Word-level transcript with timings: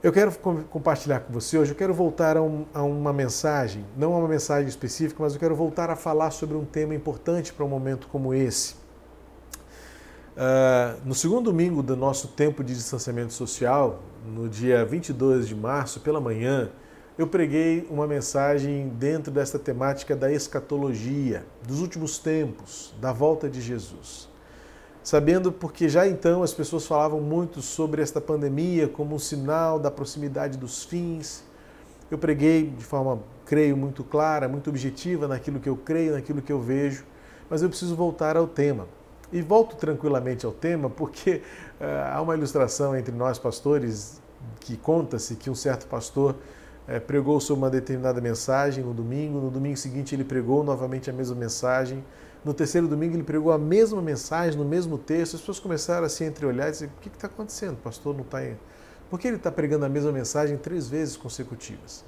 Eu 0.00 0.12
quero 0.12 0.30
compartilhar 0.70 1.18
com 1.18 1.32
você 1.32 1.58
hoje, 1.58 1.72
eu 1.72 1.76
quero 1.76 1.92
voltar 1.92 2.36
a, 2.36 2.42
um, 2.42 2.66
a, 2.72 2.84
uma 2.84 3.12
mensagem, 3.12 3.84
não 3.96 4.14
a 4.14 4.18
uma 4.18 4.28
mensagem 4.28 4.68
específica, 4.68 5.20
mas 5.20 5.34
eu 5.34 5.40
quero 5.40 5.56
voltar 5.56 5.90
a 5.90 5.96
falar 5.96 6.30
sobre 6.30 6.56
um 6.56 6.64
tema 6.64 6.94
importante 6.94 7.52
para 7.52 7.64
um 7.64 7.68
momento 7.68 8.06
como 8.06 8.32
esse. 8.32 8.74
Uh, 10.36 11.00
no 11.04 11.16
segundo 11.16 11.46
domingo 11.50 11.82
do 11.82 11.96
nosso 11.96 12.28
tempo 12.28 12.62
de 12.62 12.74
distanciamento 12.74 13.32
social, 13.32 14.00
no 14.24 14.48
dia 14.48 14.84
22 14.84 15.48
de 15.48 15.56
março, 15.56 15.98
pela 15.98 16.20
manhã, 16.20 16.70
eu 17.18 17.26
preguei 17.26 17.84
uma 17.90 18.06
mensagem 18.06 18.90
dentro 18.90 19.32
desta 19.32 19.58
temática 19.58 20.14
da 20.14 20.30
escatologia, 20.30 21.44
dos 21.66 21.80
últimos 21.80 22.18
tempos, 22.18 22.94
da 23.00 23.12
volta 23.12 23.50
de 23.50 23.60
Jesus 23.60 24.27
sabendo 25.02 25.50
porque 25.50 25.88
já 25.88 26.06
então 26.06 26.42
as 26.42 26.52
pessoas 26.52 26.86
falavam 26.86 27.20
muito 27.20 27.62
sobre 27.62 28.02
esta 28.02 28.20
pandemia 28.20 28.88
como 28.88 29.14
um 29.14 29.18
sinal 29.18 29.78
da 29.78 29.90
proximidade 29.90 30.58
dos 30.58 30.84
fins. 30.84 31.44
Eu 32.10 32.18
preguei 32.18 32.66
de 32.66 32.84
forma, 32.84 33.20
creio, 33.44 33.76
muito 33.76 34.02
clara, 34.04 34.48
muito 34.48 34.70
objetiva 34.70 35.28
naquilo 35.28 35.60
que 35.60 35.68
eu 35.68 35.76
creio, 35.76 36.12
naquilo 36.12 36.42
que 36.42 36.52
eu 36.52 36.60
vejo, 36.60 37.04
mas 37.48 37.62
eu 37.62 37.68
preciso 37.68 37.94
voltar 37.94 38.36
ao 38.36 38.46
tema. 38.46 38.86
E 39.30 39.42
volto 39.42 39.76
tranquilamente 39.76 40.46
ao 40.46 40.52
tema 40.52 40.88
porque 40.88 41.42
uh, 41.80 42.14
há 42.14 42.20
uma 42.22 42.34
ilustração 42.34 42.96
entre 42.96 43.14
nós 43.14 43.38
pastores 43.38 44.22
que 44.60 44.76
conta-se 44.76 45.36
que 45.36 45.50
um 45.50 45.54
certo 45.54 45.86
pastor 45.86 46.34
uh, 46.88 47.00
pregou 47.02 47.38
sobre 47.38 47.64
uma 47.64 47.70
determinada 47.70 48.22
mensagem 48.22 48.82
no 48.82 48.94
domingo, 48.94 49.38
no 49.38 49.50
domingo 49.50 49.76
seguinte 49.76 50.14
ele 50.14 50.24
pregou 50.24 50.64
novamente 50.64 51.10
a 51.10 51.12
mesma 51.12 51.36
mensagem 51.36 52.02
no 52.44 52.54
terceiro 52.54 52.86
domingo 52.86 53.16
ele 53.16 53.24
pregou 53.24 53.52
a 53.52 53.58
mesma 53.58 54.00
mensagem, 54.00 54.58
no 54.58 54.64
mesmo 54.64 54.96
texto. 54.96 55.34
As 55.34 55.40
pessoas 55.40 55.58
começaram 55.58 56.06
a 56.06 56.24
entreolhar 56.24 56.68
e 56.68 56.70
dizer: 56.70 56.86
o 56.86 57.00
que 57.00 57.08
está 57.08 57.26
acontecendo? 57.26 57.74
O 57.74 57.82
pastor 57.82 58.14
não 58.14 58.22
está. 58.22 58.38
Por 59.10 59.18
que 59.18 59.26
ele 59.26 59.36
está 59.36 59.50
pregando 59.50 59.84
a 59.84 59.88
mesma 59.88 60.12
mensagem 60.12 60.56
três 60.56 60.88
vezes 60.88 61.16
consecutivas? 61.16 62.04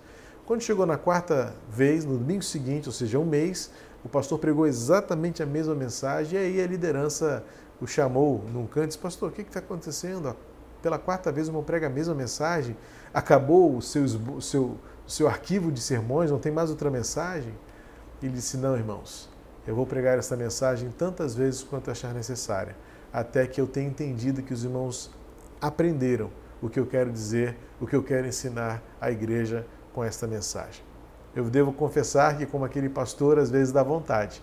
Quando 0.46 0.62
chegou 0.62 0.84
na 0.84 0.98
quarta 0.98 1.54
vez, 1.68 2.04
no 2.04 2.18
domingo 2.18 2.42
seguinte, 2.42 2.88
ou 2.88 2.92
seja, 2.92 3.18
um 3.18 3.24
mês, 3.24 3.70
o 4.04 4.08
pastor 4.08 4.38
pregou 4.38 4.66
exatamente 4.66 5.42
a 5.42 5.46
mesma 5.46 5.74
mensagem 5.74 6.38
e 6.38 6.42
aí 6.42 6.60
a 6.60 6.66
liderança 6.66 7.44
o 7.80 7.86
chamou 7.86 8.44
num 8.52 8.66
canto 8.66 8.84
e 8.84 8.86
disse: 8.88 8.98
Pastor, 8.98 9.30
o 9.30 9.32
que 9.32 9.42
está 9.42 9.60
acontecendo? 9.60 10.36
Pela 10.82 10.98
quarta 10.98 11.30
vez 11.30 11.46
o 11.46 11.50
irmão 11.50 11.62
prega 11.62 11.86
a 11.86 11.90
mesma 11.90 12.14
mensagem, 12.14 12.76
acabou 13.14 13.76
o 13.76 13.80
seu, 13.80 14.06
seu, 14.40 14.76
o 15.06 15.10
seu 15.10 15.28
arquivo 15.28 15.70
de 15.70 15.80
sermões, 15.80 16.30
não 16.30 16.38
tem 16.38 16.50
mais 16.50 16.68
outra 16.68 16.90
mensagem? 16.90 17.54
Ele 18.22 18.32
disse: 18.32 18.56
Não, 18.56 18.76
irmãos, 18.76 19.29
eu 19.66 19.74
vou 19.74 19.86
pregar 19.86 20.18
essa 20.18 20.36
mensagem 20.36 20.90
tantas 20.90 21.34
vezes 21.34 21.62
quanto 21.62 21.90
achar 21.90 22.14
necessária, 22.14 22.76
até 23.12 23.46
que 23.46 23.60
eu 23.60 23.66
tenha 23.66 23.88
entendido 23.88 24.42
que 24.42 24.54
os 24.54 24.64
irmãos 24.64 25.10
aprenderam 25.60 26.30
o 26.62 26.68
que 26.68 26.78
eu 26.78 26.86
quero 26.86 27.10
dizer, 27.10 27.56
o 27.80 27.86
que 27.86 27.96
eu 27.96 28.02
quero 28.02 28.26
ensinar 28.26 28.82
à 29.00 29.10
igreja 29.10 29.66
com 29.92 30.04
esta 30.04 30.26
mensagem. 30.26 30.82
Eu 31.34 31.44
devo 31.44 31.72
confessar 31.72 32.36
que, 32.36 32.46
como 32.46 32.64
aquele 32.64 32.88
pastor, 32.88 33.38
às 33.38 33.50
vezes 33.50 33.72
dá 33.72 33.82
vontade 33.82 34.42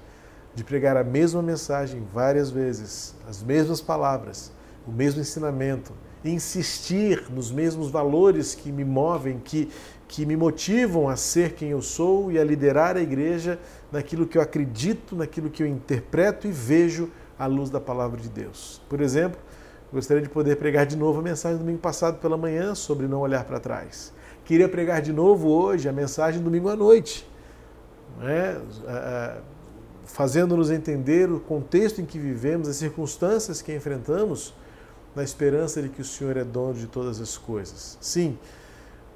de 0.56 0.64
pregar 0.64 0.98
a 0.98 1.04
mesma 1.04 1.42
mensagem 1.42 2.06
várias 2.14 2.50
vezes, 2.50 3.14
as 3.28 3.44
mesmas 3.44 3.82
palavras, 3.82 4.52
o 4.88 4.92
mesmo 4.92 5.22
ensinamento, 5.22 5.94
insistir 6.24 7.30
nos 7.30 7.52
mesmos 7.52 7.92
valores 7.92 8.56
que 8.56 8.72
me 8.72 8.84
movem, 8.84 9.40
que, 9.40 9.70
que 10.08 10.26
me 10.26 10.38
motivam 10.38 11.10
a 11.10 11.16
ser 11.16 11.54
quem 11.54 11.70
eu 11.70 11.82
sou 11.82 12.32
e 12.32 12.40
a 12.40 12.44
liderar 12.44 12.96
a 12.96 13.02
igreja 13.02 13.60
naquilo 13.92 14.26
que 14.26 14.38
eu 14.38 14.42
acredito, 14.42 15.16
naquilo 15.16 15.50
que 15.50 15.62
eu 15.62 15.68
interpreto 15.68 16.48
e 16.48 16.52
vejo 16.52 17.10
à 17.38 17.46
luz 17.46 17.70
da 17.70 17.80
palavra 17.80 18.20
de 18.20 18.30
Deus. 18.30 18.82
Por 18.88 19.02
exemplo, 19.02 19.40
gostaria 19.92 20.24
de 20.24 20.30
poder 20.30 20.56
pregar 20.56 20.86
de 20.86 20.96
novo 20.96 21.20
a 21.20 21.22
mensagem 21.22 21.58
do 21.58 21.64
domingo 21.64 21.80
passado 21.80 22.20
pela 22.20 22.38
manhã 22.38 22.74
sobre 22.74 23.08
não 23.08 23.20
olhar 23.20 23.44
para 23.44 23.60
trás. 23.60 24.14
Queria 24.46 24.70
pregar 24.70 25.02
de 25.02 25.12
novo 25.12 25.50
hoje 25.50 25.90
a 25.90 25.94
mensagem 25.94 26.40
do 26.40 26.46
domingo 26.46 26.70
à 26.70 26.76
noite, 26.76 27.30
né? 28.18 28.62
fazendo-nos 30.06 30.72
entender 30.72 31.30
o 31.30 31.40
contexto 31.40 32.00
em 32.02 32.06
que 32.06 32.18
vivemos, 32.18 32.70
as 32.70 32.78
circunstâncias 32.78 33.62
que 33.62 33.76
enfrentamos, 33.76 34.54
na 35.14 35.24
esperança 35.24 35.82
de 35.82 35.90
que 35.90 36.02
o 36.02 36.06
Senhor 36.06 36.38
é 36.38 36.44
dono 36.44 36.76
de 36.76 36.88
todas 36.88 37.20
as 37.20 37.38
coisas. 37.38 37.98
Sim, 38.00 38.38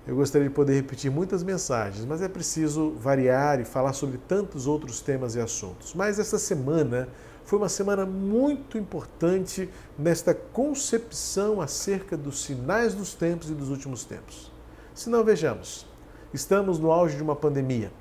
eu 0.08 0.16
gostaria 0.16 0.48
de 0.48 0.54
poder 0.54 0.74
repetir 0.74 1.12
muitas 1.12 1.44
mensagens, 1.44 2.06
mas 2.06 2.22
é 2.22 2.28
preciso 2.28 2.92
variar 2.92 3.60
e 3.60 3.66
falar 3.66 3.94
sobre 3.94 4.18
tantos 4.18 4.66
outros 4.66 5.00
temas 5.00 5.36
e 5.36 5.40
assuntos. 5.40 5.94
Mas 5.94 6.18
essa 6.18 6.40
semana 6.40 7.08
foi 7.44 7.60
uma 7.60 7.70
semana 7.70 8.06
muito 8.06 8.78
importante 8.78 9.70
nesta 9.98 10.34
concepção 10.34 11.62
acerca 11.62 12.18
dos 12.18 12.44
sinais 12.44 12.96
dos 12.96 13.14
tempos 13.14 13.50
e 13.50 13.54
dos 13.54 13.70
últimos 13.70 14.04
tempos. 14.04 14.52
Se 14.94 15.10
não, 15.10 15.24
vejamos, 15.24 15.86
estamos 16.34 16.80
no 16.80 16.92
auge 16.92 17.16
de 17.16 17.24
uma 17.24 17.36
pandemia. 17.36 17.92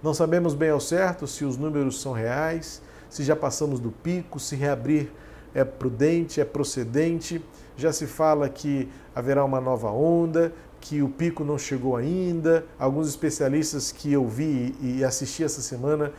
Não 0.00 0.14
sabemos 0.14 0.54
bem 0.54 0.70
ao 0.70 0.80
certo 0.80 1.26
se 1.26 1.44
os 1.44 1.56
números 1.56 2.00
são 2.00 2.12
reais, 2.12 2.80
se 3.10 3.24
já 3.24 3.34
passamos 3.34 3.80
do 3.80 3.90
pico, 3.90 4.38
se 4.38 4.54
reabrir 4.54 5.10
é 5.54 5.64
prudente, 5.64 6.40
é 6.40 6.44
procedente. 6.44 7.42
Já 7.76 7.92
se 7.92 8.06
fala 8.06 8.48
que 8.48 8.88
haverá 9.14 9.44
uma 9.44 9.60
nova 9.60 9.90
onda, 9.90 10.52
que 10.80 11.02
o 11.02 11.08
pico 11.08 11.44
não 11.44 11.58
chegou 11.58 11.96
ainda. 11.96 12.64
Alguns 12.78 13.08
especialistas 13.08 13.92
que 13.92 14.12
eu 14.12 14.26
vi 14.26 14.74
e 14.80 15.04
assisti 15.04 15.44
essa 15.44 15.60
semana 15.60 16.12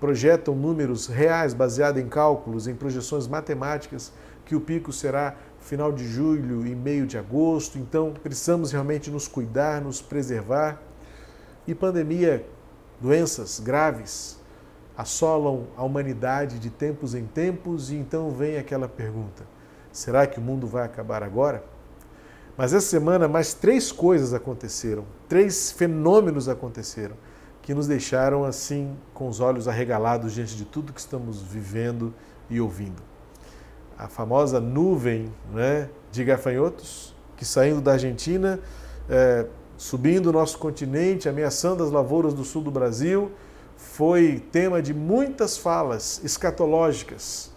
projetam 0.00 0.54
números 0.54 1.06
reais 1.06 1.54
baseados 1.54 2.02
em 2.02 2.08
cálculos, 2.08 2.66
em 2.66 2.74
projeções 2.74 3.26
matemáticas, 3.26 4.12
que 4.44 4.54
o 4.54 4.60
pico 4.60 4.92
será 4.92 5.36
final 5.60 5.90
de 5.90 6.06
julho 6.06 6.66
e 6.66 6.74
meio 6.74 7.06
de 7.06 7.16
agosto. 7.16 7.78
Então, 7.78 8.12
precisamos 8.22 8.70
realmente 8.70 9.10
nos 9.10 9.26
cuidar, 9.26 9.80
nos 9.80 10.02
preservar. 10.02 10.80
E 11.66 11.74
pandemia, 11.74 12.46
doenças 13.00 13.58
graves 13.58 14.38
assolam 14.96 15.66
a 15.76 15.82
humanidade 15.82 16.58
de 16.58 16.70
tempos 16.70 17.14
em 17.14 17.26
tempos 17.26 17.90
e 17.90 17.96
então 17.96 18.30
vem 18.30 18.58
aquela 18.58 18.88
pergunta: 18.88 19.44
será 19.90 20.26
que 20.26 20.38
o 20.38 20.42
mundo 20.42 20.66
vai 20.66 20.84
acabar 20.84 21.22
agora? 21.22 21.64
Mas 22.56 22.72
essa 22.72 22.86
semana 22.86 23.26
mais 23.26 23.52
três 23.52 23.90
coisas 23.90 24.32
aconteceram, 24.32 25.04
três 25.28 25.72
fenômenos 25.72 26.48
aconteceram 26.48 27.16
que 27.60 27.74
nos 27.74 27.86
deixaram 27.86 28.44
assim 28.44 28.96
com 29.12 29.26
os 29.26 29.40
olhos 29.40 29.66
arregalados 29.66 30.34
diante 30.34 30.54
de 30.54 30.64
tudo 30.64 30.92
que 30.92 31.00
estamos 31.00 31.42
vivendo 31.42 32.14
e 32.48 32.60
ouvindo. 32.60 33.02
A 33.98 34.06
famosa 34.06 34.60
nuvem 34.60 35.32
né, 35.52 35.88
de 36.12 36.22
gafanhotos 36.24 37.14
que 37.36 37.44
saindo 37.44 37.80
da 37.80 37.92
Argentina, 37.92 38.60
é, 39.08 39.46
subindo 39.76 40.26
o 40.26 40.32
nosso 40.32 40.58
continente, 40.58 41.28
ameaçando 41.28 41.82
as 41.82 41.90
lavouras 41.90 42.34
do 42.34 42.44
sul 42.44 42.62
do 42.62 42.70
Brasil, 42.70 43.32
foi 43.76 44.42
tema 44.52 44.80
de 44.80 44.94
muitas 44.94 45.56
falas 45.56 46.20
escatológicas 46.22 47.53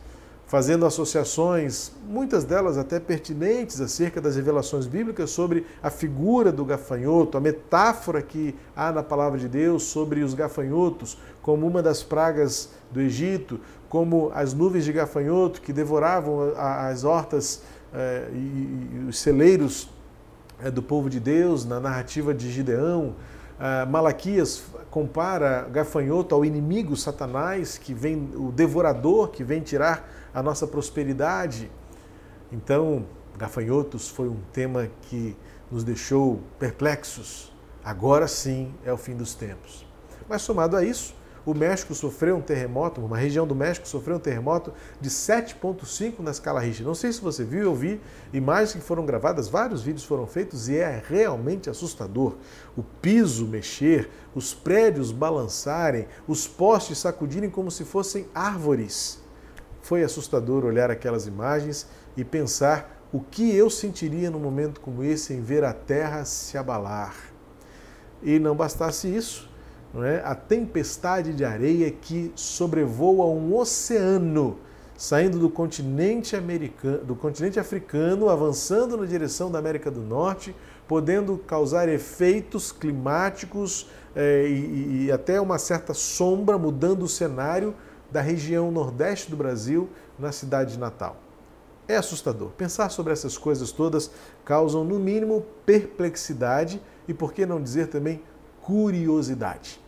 fazendo 0.47 0.85
associações, 0.85 1.91
muitas 2.07 2.45
delas 2.45 2.77
até 2.77 3.01
pertinentes, 3.01 3.81
acerca 3.81 4.21
das 4.21 4.37
revelações 4.37 4.87
bíblicas 4.87 5.29
sobre 5.29 5.65
a 5.83 5.89
figura 5.89 6.53
do 6.53 6.63
gafanhoto, 6.63 7.37
a 7.37 7.41
metáfora 7.41 8.21
que 8.21 8.55
há 8.73 8.91
na 8.93 9.03
palavra 9.03 9.37
de 9.37 9.49
Deus 9.49 9.83
sobre 9.83 10.23
os 10.23 10.33
gafanhotos, 10.33 11.17
como 11.41 11.67
uma 11.67 11.83
das 11.83 12.01
pragas 12.01 12.69
do 12.89 13.01
Egito, 13.01 13.59
como 13.89 14.31
as 14.33 14.53
nuvens 14.53 14.85
de 14.85 14.93
gafanhoto 14.93 15.61
que 15.61 15.73
devoravam 15.73 16.53
as 16.55 17.03
hortas 17.03 17.61
eh, 17.93 18.29
e, 18.33 19.05
os 19.09 19.19
celeiros 19.19 19.89
eh, 20.63 20.71
do 20.71 20.81
povo 20.81 21.09
de 21.09 21.19
Deus, 21.19 21.65
na 21.65 21.79
narrativa 21.79 22.33
de 22.33 22.49
Gideão. 22.49 23.15
Ah, 23.59 23.87
Malaquias 23.89 24.63
compara 24.91 25.67
gafanhoto 25.71 26.35
ao 26.35 26.45
inimigo 26.45 26.95
Satanás, 26.95 27.77
que 27.77 27.93
vem, 27.93 28.29
o 28.35 28.51
devorador 28.51 29.29
que 29.29 29.43
vem 29.43 29.61
tirar 29.61 30.07
a 30.37 30.43
nossa 30.43 30.67
prosperidade. 30.67 31.71
Então, 32.51 33.07
gafanhotos 33.35 34.07
foi 34.07 34.29
um 34.29 34.37
tema 34.53 34.87
que 35.09 35.35
nos 35.71 35.83
deixou 35.83 36.39
perplexos. 36.59 37.51
Agora 37.83 38.27
sim 38.27 38.71
é 38.85 38.93
o 38.93 38.97
fim 38.97 39.15
dos 39.15 39.33
tempos. 39.33 39.83
Mas 40.29 40.43
somado 40.43 40.77
a 40.77 40.83
isso, 40.83 41.15
o 41.43 41.55
México 41.55 41.95
sofreu 41.95 42.37
um 42.37 42.41
terremoto, 42.41 43.01
uma 43.03 43.17
região 43.17 43.47
do 43.47 43.55
México 43.55 43.87
sofreu 43.87 44.17
um 44.17 44.19
terremoto 44.19 44.71
de 45.01 45.09
7,5 45.09 46.19
na 46.19 46.29
escala 46.29 46.59
Richter. 46.59 46.85
Não 46.85 46.93
sei 46.93 47.11
se 47.11 47.19
você 47.19 47.43
viu 47.43 47.69
ou 47.69 47.75
vi 47.75 47.99
imagens 48.31 48.73
que 48.73 48.81
foram 48.81 49.07
gravadas, 49.07 49.47
vários 49.47 49.81
vídeos 49.81 50.05
foram 50.05 50.27
feitos 50.27 50.69
e 50.69 50.77
é 50.77 51.01
realmente 51.03 51.67
assustador. 51.67 52.35
O 52.75 52.83
piso 52.83 53.47
mexer, 53.47 54.07
os 54.35 54.53
prédios 54.53 55.11
balançarem, 55.11 56.07
os 56.27 56.47
postes 56.47 56.99
sacudirem 56.99 57.49
como 57.49 57.71
se 57.71 57.83
fossem 57.83 58.27
árvores. 58.35 59.25
Foi 59.87 60.03
assustador 60.03 60.65
olhar 60.65 60.91
aquelas 60.91 61.27
imagens 61.27 61.87
e 62.17 62.25
pensar 62.25 63.07
o 63.09 63.21
que 63.21 63.55
eu 63.55 63.69
sentiria 63.69 64.29
num 64.29 64.37
momento 64.37 64.81
como 64.81 65.01
esse 65.01 65.33
em 65.33 65.41
ver 65.41 65.63
a 65.63 65.71
terra 65.71 66.25
se 66.25 66.57
abalar. 66.57 67.15
E 68.21 68.37
não 68.37 68.53
bastasse 68.53 69.07
isso, 69.07 69.49
não 69.93 70.03
é? 70.03 70.21
a 70.25 70.35
tempestade 70.35 71.33
de 71.33 71.45
areia 71.45 71.89
que 71.89 72.33
sobrevoa 72.35 73.27
um 73.27 73.55
oceano, 73.55 74.59
saindo 74.97 75.39
do 75.39 75.49
continente 75.49 76.35
americano, 76.35 77.05
do 77.05 77.15
continente 77.15 77.57
africano, 77.57 78.27
avançando 78.27 78.97
na 78.97 79.05
direção 79.05 79.49
da 79.49 79.57
América 79.57 79.89
do 79.89 80.01
Norte, 80.01 80.53
podendo 80.85 81.37
causar 81.37 81.87
efeitos 81.87 82.73
climáticos 82.73 83.89
é, 84.13 84.49
e, 84.49 85.05
e 85.05 85.11
até 85.13 85.39
uma 85.39 85.57
certa 85.57 85.93
sombra, 85.93 86.57
mudando 86.57 87.03
o 87.03 87.07
cenário 87.07 87.73
da 88.11 88.21
região 88.21 88.71
nordeste 88.71 89.29
do 89.29 89.37
Brasil, 89.37 89.89
na 90.17 90.31
cidade 90.31 90.73
de 90.73 90.79
Natal. 90.79 91.17
É 91.87 91.95
assustador. 91.95 92.49
Pensar 92.51 92.89
sobre 92.89 93.13
essas 93.13 93.37
coisas 93.37 93.71
todas 93.71 94.11
causam, 94.43 94.83
no 94.83 94.99
mínimo, 94.99 95.45
perplexidade 95.65 96.81
e, 97.07 97.13
por 97.13 97.33
que 97.33 97.45
não 97.45 97.61
dizer 97.61 97.87
também, 97.87 98.21
curiosidade. 98.61 99.79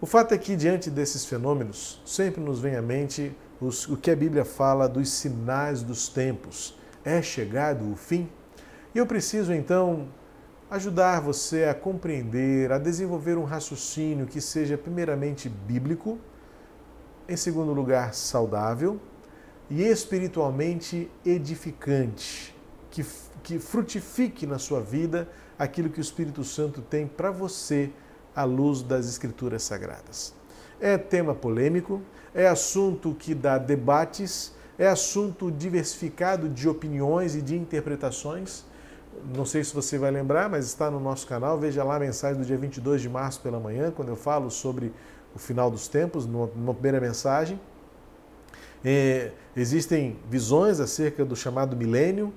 O 0.00 0.06
fato 0.06 0.32
é 0.32 0.38
que, 0.38 0.56
diante 0.56 0.90
desses 0.90 1.24
fenômenos, 1.24 2.00
sempre 2.04 2.40
nos 2.40 2.60
vem 2.60 2.76
à 2.76 2.82
mente 2.82 3.36
os, 3.60 3.86
o 3.88 3.96
que 3.96 4.10
a 4.10 4.16
Bíblia 4.16 4.44
fala 4.44 4.88
dos 4.88 5.10
sinais 5.10 5.82
dos 5.82 6.08
tempos. 6.08 6.78
É 7.04 7.20
chegado 7.20 7.90
o 7.90 7.96
fim? 7.96 8.28
E 8.94 8.98
eu 8.98 9.06
preciso, 9.06 9.52
então, 9.52 10.08
ajudar 10.70 11.20
você 11.20 11.64
a 11.64 11.74
compreender, 11.74 12.72
a 12.72 12.78
desenvolver 12.78 13.36
um 13.36 13.44
raciocínio 13.44 14.26
que 14.26 14.40
seja, 14.40 14.76
primeiramente, 14.76 15.48
bíblico, 15.48 16.18
em 17.28 17.36
segundo 17.36 17.72
lugar, 17.72 18.14
saudável 18.14 19.00
e 19.68 19.82
espiritualmente 19.82 21.10
edificante, 21.24 22.54
que, 22.90 23.04
que 23.42 23.58
frutifique 23.58 24.46
na 24.46 24.58
sua 24.58 24.80
vida 24.80 25.28
aquilo 25.58 25.90
que 25.90 25.98
o 25.98 26.02
Espírito 26.02 26.44
Santo 26.44 26.80
tem 26.80 27.06
para 27.06 27.30
você 27.30 27.90
à 28.34 28.44
luz 28.44 28.82
das 28.82 29.08
Escrituras 29.08 29.62
Sagradas. 29.62 30.34
É 30.80 30.96
tema 30.98 31.34
polêmico, 31.34 32.02
é 32.34 32.46
assunto 32.46 33.14
que 33.18 33.34
dá 33.34 33.58
debates, 33.58 34.52
é 34.78 34.86
assunto 34.86 35.50
diversificado 35.50 36.48
de 36.48 36.68
opiniões 36.68 37.34
e 37.34 37.40
de 37.40 37.56
interpretações. 37.56 38.64
Não 39.34 39.46
sei 39.46 39.64
se 39.64 39.74
você 39.74 39.96
vai 39.96 40.10
lembrar, 40.10 40.50
mas 40.50 40.66
está 40.66 40.90
no 40.90 41.00
nosso 41.00 41.26
canal. 41.26 41.58
Veja 41.58 41.82
lá 41.82 41.96
a 41.96 41.98
mensagem 41.98 42.38
do 42.38 42.46
dia 42.46 42.58
22 42.58 43.00
de 43.00 43.08
março 43.08 43.40
pela 43.40 43.58
manhã, 43.58 43.90
quando 43.90 44.08
eu 44.08 44.16
falo 44.16 44.50
sobre 44.50 44.92
o 45.36 45.38
final 45.38 45.70
dos 45.70 45.86
tempos, 45.86 46.24
numa 46.26 46.72
primeira 46.72 46.98
mensagem. 46.98 47.60
É, 48.82 49.32
existem 49.54 50.16
visões 50.30 50.80
acerca 50.80 51.26
do 51.26 51.36
chamado 51.36 51.76
milênio, 51.76 52.32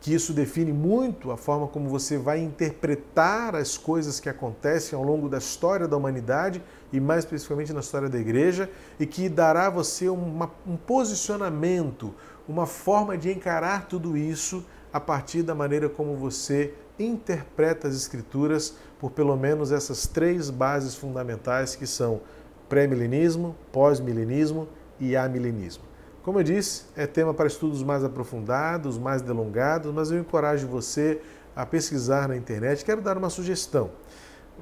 que 0.00 0.14
isso 0.14 0.32
define 0.32 0.72
muito 0.72 1.32
a 1.32 1.36
forma 1.36 1.66
como 1.66 1.88
você 1.88 2.16
vai 2.16 2.38
interpretar 2.38 3.56
as 3.56 3.76
coisas 3.76 4.20
que 4.20 4.28
acontecem 4.28 4.96
ao 4.96 5.04
longo 5.04 5.28
da 5.28 5.38
história 5.38 5.88
da 5.88 5.96
humanidade 5.96 6.62
e 6.92 7.00
mais 7.00 7.24
especificamente 7.24 7.72
na 7.72 7.80
história 7.80 8.08
da 8.08 8.18
igreja, 8.18 8.70
e 9.00 9.06
que 9.06 9.28
dará 9.28 9.66
a 9.66 9.70
você 9.70 10.08
uma, 10.08 10.48
um 10.64 10.76
posicionamento, 10.76 12.14
uma 12.48 12.66
forma 12.66 13.18
de 13.18 13.32
encarar 13.32 13.88
tudo 13.88 14.16
isso 14.16 14.64
a 14.92 15.00
partir 15.00 15.42
da 15.42 15.56
maneira 15.56 15.88
como 15.88 16.14
você 16.14 16.72
interpreta 17.00 17.88
as 17.88 17.96
escrituras 17.96 18.74
por 19.00 19.10
pelo 19.10 19.36
menos 19.36 19.72
essas 19.72 20.06
três 20.06 20.50
bases 20.50 20.94
fundamentais 20.94 21.74
que 21.74 21.86
são 21.86 22.20
pré-milenismo, 22.68 23.56
pós-milenismo 23.72 24.68
e 24.98 25.16
amilenismo. 25.16 25.84
Como 26.22 26.38
eu 26.38 26.42
disse, 26.42 26.84
é 26.96 27.06
tema 27.06 27.34
para 27.34 27.46
estudos 27.46 27.82
mais 27.82 28.02
aprofundados, 28.02 28.96
mais 28.96 29.20
delongados, 29.20 29.92
mas 29.92 30.10
eu 30.10 30.18
encorajo 30.18 30.66
você 30.66 31.20
a 31.54 31.66
pesquisar 31.66 32.28
na 32.28 32.36
internet. 32.36 32.84
Quero 32.84 33.02
dar 33.02 33.18
uma 33.18 33.28
sugestão. 33.28 33.90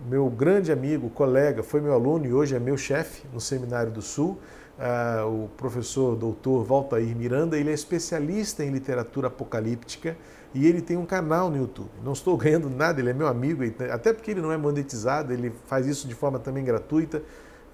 Meu 0.09 0.29
grande 0.29 0.73
amigo, 0.73 1.09
colega, 1.11 1.63
foi 1.63 1.81
meu 1.81 1.93
aluno 1.93 2.27
e 2.27 2.33
hoje 2.33 2.57
é 2.57 2.59
meu 2.59 2.77
chefe 2.77 3.25
no 3.33 3.41
Seminário 3.41 3.93
do 3.93 4.03
Sul, 4.03 4.39
uh, 4.79 5.45
o 5.45 5.49
professor 5.57 6.17
doutor 6.17 6.65
Valtair 6.65 7.15
Miranda. 7.15 7.57
Ele 7.57 7.71
é 7.71 7.75
especialista 7.75 8.65
em 8.65 8.71
literatura 8.71 9.29
apocalíptica 9.29 10.17
e 10.55 10.67
ele 10.67 10.81
tem 10.81 10.97
um 10.97 11.07
canal 11.07 11.49
no 11.49 11.57
YouTube. 11.57 11.91
Não 12.03 12.13
estou 12.13 12.37
ganhando 12.37 12.69
nada, 12.69 13.01
ele 13.01 13.11
é 13.11 13.15
meu 13.15 13.29
amigo, 13.29 13.63
até 13.93 14.13
porque 14.13 14.33
ele 14.33 14.41
não 14.41 14.51
é 14.51 14.57
monetizado, 14.57 15.33
ele 15.33 15.53
faz 15.67 15.87
isso 15.87 16.09
de 16.09 16.15
forma 16.15 16.39
também 16.39 16.65
gratuita 16.65 17.23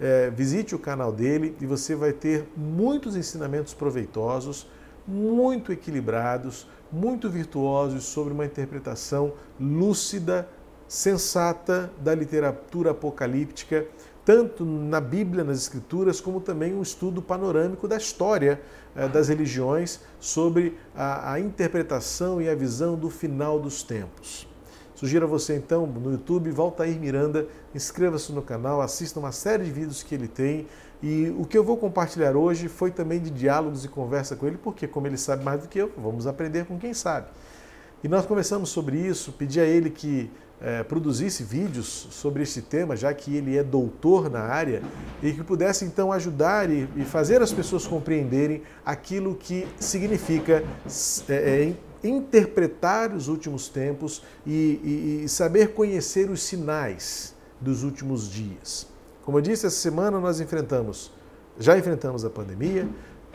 é, 0.01 0.31
visite 0.31 0.75
o 0.75 0.79
canal 0.79 1.13
dele 1.13 1.57
e 1.61 1.67
você 1.67 1.95
vai 1.95 2.13
ter 2.13 2.49
muitos 2.57 3.17
ensinamentos 3.17 3.75
proveitosos, 3.75 4.67
muito 5.07 5.73
equilibrados, 5.73 6.67
muito 6.93 7.29
virtuosos 7.29 8.05
sobre 8.05 8.33
uma 8.33 8.45
interpretação 8.45 9.33
lúcida, 9.59 10.49
sensata 10.87 11.91
da 12.01 12.15
literatura 12.15 12.93
apocalíptica, 12.93 13.87
tanto 14.25 14.65
na 14.65 15.01
Bíblia, 15.01 15.45
nas 15.45 15.59
Escrituras, 15.59 16.21
como 16.21 16.41
também 16.41 16.75
um 16.75 16.83
estudo 16.83 17.23
panorâmico 17.23 17.89
da 17.89 17.97
história 17.97 18.61
é, 18.95 19.09
das 19.09 19.29
religiões 19.29 20.01
sobre 20.19 20.79
a, 20.95 21.33
a 21.33 21.41
interpretação 21.41 22.41
e 22.41 22.49
a 22.49 22.55
visão 22.55 22.97
do 22.97 23.11
final 23.11 23.59
dos 23.59 23.83
tempos. 23.83 24.48
Sugiro 24.99 25.27
a 25.27 25.29
você 25.29 25.55
então 25.55 25.87
no 25.87 26.11
YouTube, 26.11 26.51
Valtair 26.51 26.99
Miranda, 26.99 27.47
inscreva-se 27.73 28.33
no 28.33 28.43
canal, 28.43 28.83
assista 28.83 29.21
uma 29.21 29.31
série 29.31 29.63
de 29.63 29.71
vídeos 29.71 30.03
que 30.03 30.13
ele 30.13 30.27
tem. 30.27 30.67
E 31.01 31.33
o 31.39 31.45
que 31.45 31.57
eu 31.57 31.63
vou 31.63 31.77
compartilhar 31.77 32.35
hoje 32.35 32.67
foi 32.67 32.91
também 32.91 33.21
de 33.21 33.31
diálogos 33.31 33.85
e 33.85 33.89
conversa 33.89 34.35
com 34.35 34.45
ele, 34.45 34.59
porque 34.59 34.89
como 34.89 35.07
ele 35.07 35.17
sabe 35.17 35.45
mais 35.45 35.63
do 35.63 35.69
que 35.69 35.79
eu, 35.79 35.93
vamos 35.97 36.27
aprender 36.27 36.67
com 36.67 36.77
quem 36.77 36.93
sabe. 36.93 37.29
E 38.03 38.09
nós 38.09 38.27
conversamos 38.27 38.71
sobre 38.71 38.99
isso, 38.99 39.31
pedi 39.31 39.61
a 39.61 39.65
ele 39.65 39.89
que 39.89 40.29
é, 40.61 40.83
produzisse 40.83 41.45
vídeos 41.45 42.09
sobre 42.11 42.43
este 42.43 42.61
tema, 42.61 42.97
já 42.97 43.15
que 43.15 43.37
ele 43.37 43.57
é 43.57 43.63
doutor 43.63 44.29
na 44.29 44.41
área, 44.41 44.83
e 45.23 45.33
que 45.33 45.45
pudesse 45.45 45.85
então 45.85 46.11
ajudar 46.11 46.69
e, 46.69 46.89
e 46.97 47.05
fazer 47.05 47.41
as 47.41 47.53
pessoas 47.53 47.87
compreenderem 47.87 48.63
aquilo 48.85 49.37
que 49.37 49.65
significa 49.79 50.65
é, 51.29 51.35
é, 51.35 51.75
interpretar 52.03 53.13
os 53.13 53.29
últimos 53.29 53.69
tempos 53.69 54.23
e, 54.47 54.53
e, 54.53 55.25
e 55.25 55.29
saber 55.29 55.75
conhecer 55.75 56.31
os 56.31 56.43
sinais 56.43 57.35
dos 57.61 57.83
últimos 57.83 58.31
dias. 58.31 58.87
Como 59.25 59.39
eu 59.39 59.43
disse, 59.43 59.67
essa 59.67 59.77
semana 59.77 60.19
nós 60.19 60.41
enfrentamos, 60.41 61.13
já 61.59 61.77
enfrentamos 61.77 62.25
a 62.25 62.31
pandemia, 62.31 62.89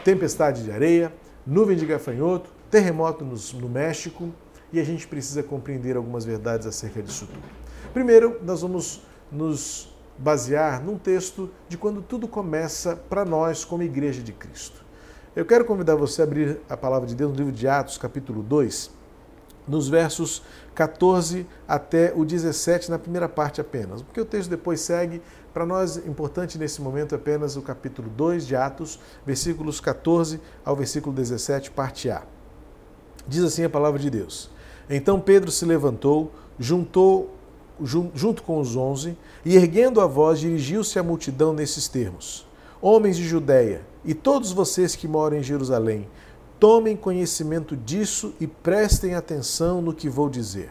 tempestade 0.03 0.63
de 0.63 0.71
areia, 0.71 1.13
nuvem 1.45 1.77
de 1.77 1.85
gafanhoto, 1.85 2.49
terremoto 2.71 3.23
no, 3.23 3.35
no 3.59 3.69
México 3.69 4.33
e 4.71 4.79
a 4.79 4.83
gente 4.83 5.07
precisa 5.07 5.43
compreender 5.43 5.95
algumas 5.95 6.25
verdades 6.25 6.65
acerca 6.65 7.01
disso 7.01 7.27
tudo. 7.27 7.43
Primeiro, 7.93 8.39
nós 8.43 8.61
vamos 8.61 9.03
nos 9.31 9.95
basear 10.17 10.83
num 10.83 10.97
texto 10.97 11.49
de 11.67 11.77
quando 11.77 12.01
tudo 12.01 12.27
começa 12.27 12.95
para 12.95 13.23
nós 13.25 13.63
como 13.63 13.83
Igreja 13.83 14.21
de 14.21 14.31
Cristo. 14.31 14.82
Eu 15.35 15.45
quero 15.45 15.65
convidar 15.65 15.95
você 15.95 16.21
a 16.21 16.25
abrir 16.25 16.59
a 16.69 16.77
palavra 16.77 17.07
de 17.07 17.15
Deus 17.15 17.31
no 17.31 17.37
livro 17.37 17.51
de 17.51 17.67
Atos, 17.67 17.97
capítulo 17.97 18.43
2, 18.43 18.91
nos 19.67 19.89
versos 19.89 20.43
14 20.75 21.47
até 21.67 22.13
o 22.15 22.23
17, 22.23 22.91
na 22.91 22.99
primeira 22.99 23.27
parte 23.27 23.59
apenas, 23.59 24.03
porque 24.03 24.21
o 24.21 24.25
texto 24.25 24.51
depois 24.51 24.79
segue. 24.81 25.23
Para 25.51 25.65
nós, 25.65 25.97
importante 25.97 26.59
nesse 26.59 26.83
momento 26.83 27.15
apenas 27.15 27.55
o 27.55 27.63
capítulo 27.63 28.11
2 28.11 28.45
de 28.45 28.55
Atos, 28.55 28.99
versículos 29.25 29.79
14 29.79 30.39
ao 30.63 30.75
versículo 30.75 31.15
17, 31.15 31.71
parte 31.71 32.11
A. 32.11 32.21
Diz 33.27 33.43
assim 33.43 33.63
a 33.63 33.69
palavra 33.69 33.99
de 33.99 34.11
Deus: 34.11 34.51
Então 34.87 35.19
Pedro 35.19 35.49
se 35.49 35.65
levantou, 35.65 36.31
juntou 36.59 37.33
junto 37.81 38.43
com 38.43 38.59
os 38.59 38.75
onze, 38.75 39.17
e 39.43 39.55
erguendo 39.55 39.99
a 39.99 40.05
voz, 40.05 40.39
dirigiu-se 40.39 40.99
à 40.99 41.01
multidão 41.01 41.53
nesses 41.53 41.87
termos: 41.87 42.47
Homens 42.79 43.17
de 43.17 43.27
Judéia, 43.27 43.92
e 44.05 44.13
todos 44.13 44.51
vocês 44.51 44.95
que 44.95 45.07
moram 45.07 45.37
em 45.37 45.43
Jerusalém, 45.43 46.07
tomem 46.59 46.95
conhecimento 46.95 47.75
disso 47.75 48.33
e 48.39 48.47
prestem 48.47 49.15
atenção 49.15 49.81
no 49.81 49.93
que 49.93 50.09
vou 50.09 50.29
dizer. 50.29 50.69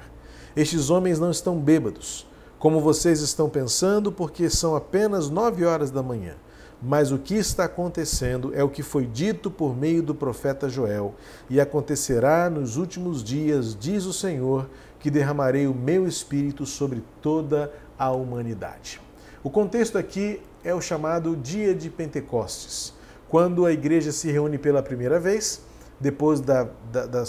Estes 0.54 0.90
homens 0.90 1.18
não 1.18 1.30
estão 1.30 1.58
bêbados, 1.58 2.26
como 2.58 2.80
vocês 2.80 3.20
estão 3.20 3.48
pensando, 3.48 4.12
porque 4.12 4.50
são 4.50 4.76
apenas 4.76 5.30
nove 5.30 5.64
horas 5.64 5.90
da 5.90 6.02
manhã. 6.02 6.34
Mas 6.80 7.10
o 7.10 7.18
que 7.18 7.34
está 7.34 7.64
acontecendo 7.64 8.52
é 8.54 8.62
o 8.62 8.68
que 8.68 8.82
foi 8.82 9.06
dito 9.06 9.50
por 9.50 9.74
meio 9.76 10.02
do 10.02 10.14
profeta 10.14 10.68
Joel, 10.68 11.14
e 11.48 11.60
acontecerá 11.60 12.50
nos 12.50 12.76
últimos 12.76 13.22
dias, 13.22 13.76
diz 13.78 14.04
o 14.04 14.12
Senhor, 14.12 14.68
que 14.98 15.10
derramarei 15.10 15.66
o 15.66 15.74
meu 15.74 16.06
espírito 16.06 16.66
sobre 16.66 17.02
toda 17.20 17.72
a 17.98 18.10
humanidade. 18.10 19.00
O 19.42 19.48
contexto 19.50 19.96
aqui 19.96 20.40
é 20.62 20.74
o 20.74 20.80
chamado 20.80 21.34
Dia 21.34 21.74
de 21.74 21.88
Pentecostes 21.88 22.92
quando 23.32 23.64
a 23.64 23.72
igreja 23.72 24.12
se 24.12 24.30
reúne 24.30 24.58
pela 24.58 24.82
primeira 24.82 25.18
vez, 25.18 25.62
depois 25.98 26.38
da, 26.38 26.68
da, 26.92 27.06
da, 27.06 27.24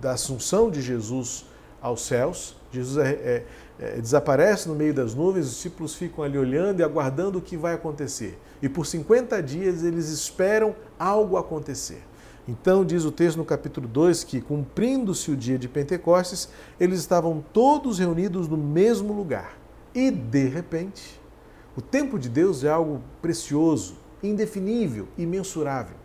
da 0.00 0.12
assunção 0.12 0.70
de 0.70 0.80
Jesus 0.80 1.46
aos 1.82 2.02
céus, 2.02 2.56
Jesus 2.70 3.04
é, 3.04 3.10
é, 3.10 3.44
é, 3.80 4.00
desaparece 4.00 4.68
no 4.68 4.76
meio 4.76 4.94
das 4.94 5.16
nuvens, 5.16 5.46
os 5.46 5.54
discípulos 5.54 5.96
ficam 5.96 6.22
ali 6.22 6.38
olhando 6.38 6.78
e 6.78 6.84
aguardando 6.84 7.38
o 7.38 7.42
que 7.42 7.56
vai 7.56 7.74
acontecer. 7.74 8.38
E 8.62 8.68
por 8.68 8.86
50 8.86 9.42
dias 9.42 9.82
eles 9.82 10.10
esperam 10.10 10.76
algo 10.96 11.36
acontecer. 11.36 12.04
Então, 12.46 12.84
diz 12.84 13.04
o 13.04 13.10
texto 13.10 13.38
no 13.38 13.44
capítulo 13.44 13.88
2 13.88 14.22
que, 14.22 14.40
cumprindo-se 14.40 15.28
o 15.32 15.36
dia 15.36 15.58
de 15.58 15.68
Pentecostes, 15.68 16.48
eles 16.78 17.00
estavam 17.00 17.44
todos 17.52 17.98
reunidos 17.98 18.46
no 18.46 18.56
mesmo 18.56 19.12
lugar. 19.12 19.58
E, 19.92 20.08
de 20.08 20.46
repente, 20.46 21.20
o 21.76 21.80
tempo 21.80 22.16
de 22.16 22.28
Deus 22.28 22.62
é 22.62 22.70
algo 22.70 23.02
precioso, 23.20 23.96
indefinível, 24.22 25.08
imensurável. 25.16 25.96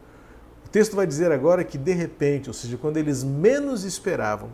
O 0.66 0.70
texto 0.70 0.96
vai 0.96 1.06
dizer 1.06 1.32
agora 1.32 1.64
que 1.64 1.78
de 1.78 1.94
repente, 1.94 2.50
ou 2.50 2.54
seja, 2.54 2.78
quando 2.78 2.98
eles 2.98 3.24
menos 3.24 3.84
esperavam, 3.84 4.50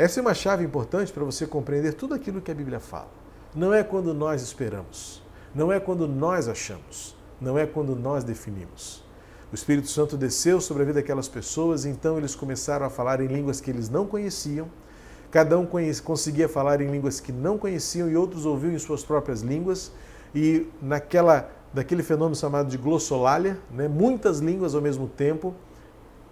Essa 0.00 0.18
é 0.18 0.22
uma 0.22 0.32
chave 0.32 0.64
importante 0.64 1.12
para 1.12 1.22
você 1.22 1.46
compreender 1.46 1.92
tudo 1.92 2.14
aquilo 2.14 2.40
que 2.40 2.50
a 2.50 2.54
Bíblia 2.54 2.80
fala. 2.80 3.10
Não 3.54 3.74
é 3.74 3.82
quando 3.82 4.14
nós 4.14 4.40
esperamos, 4.40 5.22
não 5.54 5.70
é 5.70 5.78
quando 5.78 6.08
nós 6.08 6.48
achamos, 6.48 7.14
não 7.38 7.58
é 7.58 7.66
quando 7.66 7.94
nós 7.94 8.24
definimos. 8.24 9.04
O 9.52 9.54
Espírito 9.54 9.88
Santo 9.88 10.16
desceu 10.16 10.58
sobre 10.58 10.84
a 10.84 10.86
vida 10.86 11.00
daquelas 11.00 11.28
pessoas, 11.28 11.84
então 11.84 12.16
eles 12.16 12.34
começaram 12.34 12.86
a 12.86 12.88
falar 12.88 13.20
em 13.20 13.26
línguas 13.26 13.60
que 13.60 13.70
eles 13.70 13.90
não 13.90 14.06
conheciam. 14.06 14.68
Cada 15.30 15.58
um 15.58 15.68
conseguia 16.02 16.48
falar 16.48 16.80
em 16.80 16.90
línguas 16.90 17.20
que 17.20 17.30
não 17.30 17.58
conheciam 17.58 18.08
e 18.08 18.16
outros 18.16 18.46
ouviam 18.46 18.72
em 18.72 18.78
suas 18.78 19.04
próprias 19.04 19.42
línguas. 19.42 19.92
E 20.34 20.66
naquela, 20.80 21.50
daquele 21.72 22.02
fenômeno 22.02 22.34
chamado 22.34 22.68
de 22.68 22.76
glossolalia, 22.76 23.58
né, 23.70 23.88
muitas 23.88 24.38
línguas 24.40 24.74
ao 24.74 24.80
mesmo 24.80 25.06
tempo. 25.06 25.54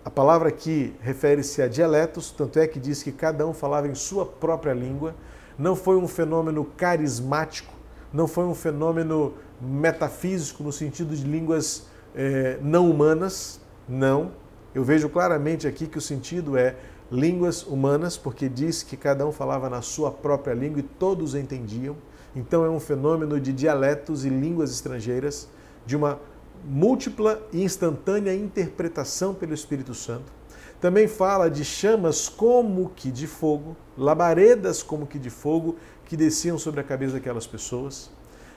A 0.04 0.10
palavra 0.10 0.48
aqui 0.48 0.94
refere-se 1.00 1.60
a 1.62 1.68
dialetos, 1.68 2.30
tanto 2.30 2.58
é 2.58 2.66
que 2.66 2.80
diz 2.80 3.02
que 3.02 3.12
cada 3.12 3.46
um 3.46 3.52
falava 3.52 3.88
em 3.88 3.94
sua 3.94 4.24
própria 4.24 4.72
língua. 4.72 5.14
Não 5.58 5.76
foi 5.76 5.96
um 5.96 6.08
fenômeno 6.08 6.64
carismático, 6.64 7.72
não 8.12 8.26
foi 8.26 8.44
um 8.44 8.54
fenômeno 8.54 9.34
metafísico 9.60 10.62
no 10.62 10.72
sentido 10.72 11.14
de 11.14 11.24
línguas 11.24 11.86
é, 12.14 12.58
não 12.62 12.88
humanas, 12.90 13.60
não. 13.88 14.32
Eu 14.74 14.84
vejo 14.84 15.08
claramente 15.08 15.66
aqui 15.66 15.86
que 15.86 15.98
o 15.98 16.00
sentido 16.00 16.56
é 16.56 16.76
línguas 17.10 17.66
humanas, 17.66 18.16
porque 18.16 18.48
diz 18.48 18.82
que 18.82 18.96
cada 18.96 19.26
um 19.26 19.32
falava 19.32 19.68
na 19.68 19.82
sua 19.82 20.10
própria 20.10 20.54
língua 20.54 20.80
e 20.80 20.82
todos 20.82 21.34
entendiam. 21.34 21.96
Então 22.38 22.64
é 22.64 22.70
um 22.70 22.78
fenômeno 22.78 23.40
de 23.40 23.52
dialetos 23.52 24.24
e 24.24 24.28
línguas 24.28 24.70
estrangeiras, 24.70 25.48
de 25.84 25.96
uma 25.96 26.20
múltipla 26.64 27.42
e 27.52 27.62
instantânea 27.62 28.34
interpretação 28.34 29.34
pelo 29.34 29.54
Espírito 29.54 29.94
Santo. 29.94 30.32
Também 30.80 31.08
fala 31.08 31.50
de 31.50 31.64
chamas 31.64 32.28
como 32.28 32.90
que 32.94 33.10
de 33.10 33.26
fogo, 33.26 33.76
labaredas 33.96 34.82
como 34.82 35.06
que 35.06 35.18
de 35.18 35.30
fogo, 35.30 35.76
que 36.04 36.16
desciam 36.16 36.58
sobre 36.58 36.80
a 36.80 36.84
cabeça 36.84 37.14
daquelas 37.14 37.46
pessoas. 37.46 38.10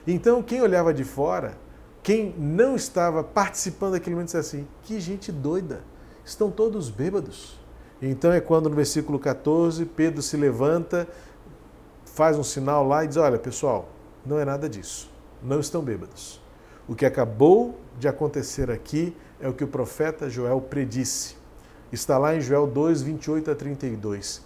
Então, 0.06 0.42
quem 0.42 0.62
olhava 0.62 0.94
de 0.94 1.04
fora 1.04 1.56
quem 2.02 2.34
não 2.36 2.74
estava 2.74 3.22
participando 3.22 3.92
daquele 3.92 4.16
momento 4.16 4.28
disse 4.28 4.36
assim: 4.36 4.66
que 4.82 4.98
gente 5.00 5.30
doida, 5.30 5.82
estão 6.24 6.50
todos 6.50 6.90
bêbados. 6.90 7.60
Então 8.00 8.32
é 8.32 8.40
quando 8.40 8.68
no 8.68 8.74
versículo 8.74 9.18
14 9.18 9.84
Pedro 9.86 10.20
se 10.20 10.36
levanta, 10.36 11.06
faz 12.14 12.38
um 12.38 12.44
sinal 12.44 12.86
lá 12.86 13.04
e 13.04 13.08
diz: 13.08 13.16
Olha, 13.16 13.38
pessoal, 13.38 13.88
não 14.24 14.38
é 14.38 14.44
nada 14.44 14.68
disso, 14.68 15.10
não 15.42 15.60
estão 15.60 15.82
bêbados. 15.82 16.40
O 16.86 16.94
que 16.94 17.06
acabou 17.06 17.78
de 17.98 18.08
acontecer 18.08 18.70
aqui 18.70 19.16
é 19.40 19.48
o 19.48 19.52
que 19.52 19.64
o 19.64 19.68
profeta 19.68 20.28
Joel 20.28 20.60
predisse. 20.60 21.36
Está 21.90 22.18
lá 22.18 22.34
em 22.34 22.40
Joel 22.40 22.66
2, 22.66 23.02
28 23.02 23.50
a 23.50 23.54
32. 23.54 24.42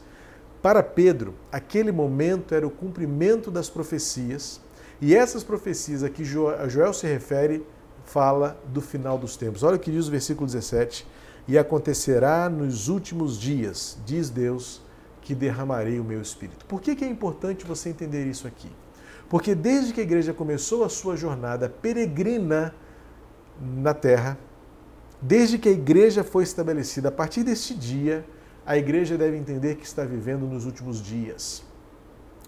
Para 0.61 0.83
Pedro, 0.83 1.35
aquele 1.53 1.93
momento 1.93 2.55
era 2.55 2.67
o 2.67 2.71
cumprimento 2.71 3.51
das 3.51 3.71
profecias 3.71 4.61
e 5.01 5.15
essas 5.15 5.45
profecias 5.45 6.03
a 6.03 6.11
que 6.11 6.25
Joel 6.25 6.93
se 6.93 7.07
refere 7.07 7.65
fala 8.05 8.59
do 8.67 8.81
final 8.81 9.19
dos 9.19 9.37
tempos. 9.37 9.63
Olha 9.63 9.77
o 9.77 9.79
que 9.79 9.91
diz 9.91 10.09
o 10.09 10.11
versículo 10.11 10.47
17: 10.47 11.07
E 11.47 11.59
acontecerá 11.59 12.49
nos 12.49 12.89
últimos 12.89 13.39
dias, 13.39 13.97
diz 14.05 14.31
Deus, 14.31 14.83
que 15.27 15.35
derramarei 15.35 15.99
o 15.99 16.05
meu 16.05 16.23
espírito. 16.23 16.65
Por 16.67 16.81
que, 16.81 16.95
que 16.95 17.05
é 17.05 17.09
importante 17.09 17.67
você 17.67 17.89
entender 17.89 18.25
isso 18.27 18.47
aqui? 18.47 18.71
Porque 19.29 19.57
desde 19.57 19.93
que 19.93 20.01
a 20.01 20.05
igreja 20.05 20.33
começou 20.33 20.85
a 20.85 20.89
sua 20.89 21.17
jornada 21.17 21.69
peregrina 21.69 22.73
na 23.61 23.93
terra, 23.93 24.39
desde 25.21 25.59
que 25.59 25.69
a 25.69 25.73
igreja 25.73 26.23
foi 26.23 26.45
estabelecida, 26.45 27.09
a 27.09 27.11
partir 27.11 27.43
deste 27.43 27.75
dia, 27.75 28.25
a 28.65 28.79
igreja 28.79 29.19
deve 29.19 29.37
entender 29.37 29.75
que 29.75 29.85
está 29.85 30.05
vivendo 30.05 30.47
nos 30.47 30.65
últimos 30.65 31.03
dias. 31.03 31.65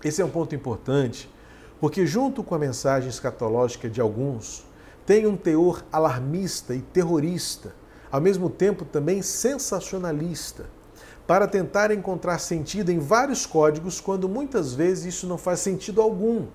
Esse 0.05 0.23
é 0.23 0.25
um 0.25 0.31
ponto 0.31 0.55
importante 0.55 1.29
porque, 1.81 2.07
junto 2.07 2.45
com 2.45 2.55
a 2.55 2.61
mensagem 2.61 3.09
escatológica 3.09 3.91
de 3.91 4.01
alguns, 4.01 4.65
tem 5.05 5.27
um 5.27 5.37
teor 5.37 5.85
alarmista 5.91 6.77
e 6.77 6.81
terrorista, 6.81 7.75
ao 8.09 8.21
mesmo 8.21 8.49
tempo 8.49 8.85
também 8.85 9.21
sensacionalista, 9.21 10.78
para 11.29 11.47
tentar 11.47 11.93
encontrar 11.93 12.41
sentido 12.41 12.91
em 12.91 12.99
vários 12.99 13.47
códigos, 13.47 14.01
quando 14.01 14.29
muitas 14.29 14.75
vezes 14.75 15.15
isso 15.15 15.29
não 15.29 15.39
faz 15.39 15.61
sentido 15.61 16.03
algum. 16.03 16.47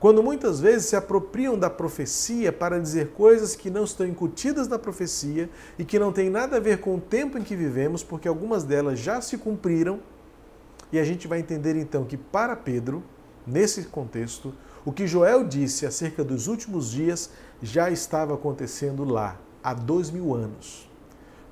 Quando 0.00 0.20
muitas 0.20 0.58
vezes 0.58 0.86
se 0.88 0.96
apropriam 0.96 1.56
da 1.56 1.70
profecia 1.70 2.52
para 2.52 2.80
dizer 2.80 3.10
coisas 3.10 3.54
que 3.54 3.70
não 3.70 3.84
estão 3.84 4.04
incutidas 4.04 4.66
na 4.66 4.78
profecia 4.78 5.48
e 5.78 5.84
que 5.84 6.00
não 6.00 6.12
têm 6.12 6.28
nada 6.28 6.56
a 6.56 6.60
ver 6.60 6.80
com 6.80 6.96
o 6.96 7.00
tempo 7.00 7.38
em 7.38 7.42
que 7.44 7.54
vivemos, 7.54 8.02
porque 8.02 8.26
algumas 8.26 8.64
delas 8.64 8.98
já 8.98 9.20
se 9.20 9.38
cumpriram, 9.38 10.00
e 10.90 10.98
a 10.98 11.04
gente 11.04 11.28
vai 11.28 11.38
entender 11.38 11.76
então 11.76 12.04
que 12.04 12.16
para 12.16 12.56
Pedro, 12.56 13.04
Nesse 13.46 13.82
contexto, 13.84 14.54
o 14.84 14.92
que 14.92 15.06
Joel 15.06 15.44
disse 15.44 15.84
acerca 15.84 16.22
dos 16.22 16.46
últimos 16.46 16.90
dias 16.92 17.30
já 17.60 17.90
estava 17.90 18.34
acontecendo 18.34 19.04
lá, 19.04 19.36
há 19.62 19.74
dois 19.74 20.10
mil 20.10 20.32
anos. 20.32 20.88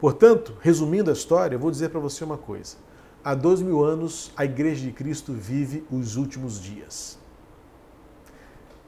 Portanto, 0.00 0.56
resumindo 0.60 1.10
a 1.10 1.12
história, 1.12 1.54
eu 1.54 1.60
vou 1.60 1.70
dizer 1.70 1.90
para 1.90 2.00
você 2.00 2.24
uma 2.24 2.38
coisa. 2.38 2.76
Há 3.22 3.34
dois 3.34 3.60
mil 3.60 3.84
anos, 3.84 4.32
a 4.34 4.46
Igreja 4.46 4.86
de 4.86 4.92
Cristo 4.92 5.34
vive 5.34 5.84
os 5.90 6.16
últimos 6.16 6.60
dias. 6.60 7.18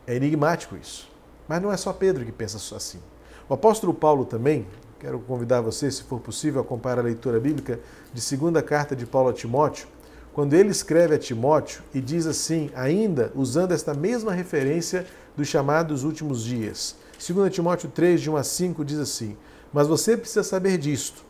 É 0.06 0.16
enigmático 0.16 0.74
isso. 0.74 1.10
Mas 1.46 1.60
não 1.60 1.70
é 1.70 1.76
só 1.76 1.92
Pedro 1.92 2.24
que 2.24 2.32
pensa 2.32 2.56
assim. 2.74 2.98
O 3.46 3.52
apóstolo 3.52 3.92
Paulo 3.92 4.24
também, 4.24 4.66
quero 4.98 5.18
convidar 5.20 5.60
você, 5.60 5.90
se 5.90 6.02
for 6.02 6.18
possível, 6.18 6.62
a 6.62 6.64
comparar 6.64 7.02
a 7.02 7.04
leitura 7.04 7.38
bíblica 7.38 7.78
de 8.14 8.20
segunda 8.20 8.62
carta 8.62 8.96
de 8.96 9.04
Paulo 9.04 9.28
a 9.28 9.32
Timóteo, 9.34 9.88
quando 10.32 10.54
ele 10.54 10.70
escreve 10.70 11.14
a 11.14 11.18
Timóteo 11.18 11.82
e 11.92 12.00
diz 12.00 12.26
assim, 12.26 12.70
ainda 12.74 13.30
usando 13.34 13.72
esta 13.72 13.92
mesma 13.92 14.32
referência 14.32 15.06
dos 15.36 15.46
chamados 15.46 16.04
últimos 16.04 16.42
dias. 16.42 16.96
2 17.18 17.52
Timóteo 17.52 17.90
3, 17.90 18.18
de 18.18 18.30
1 18.30 18.36
a 18.36 18.42
5, 18.42 18.82
diz 18.82 18.98
assim: 18.98 19.36
Mas 19.72 19.88
você 19.88 20.16
precisa 20.16 20.42
saber 20.42 20.76
disto. 20.78 21.24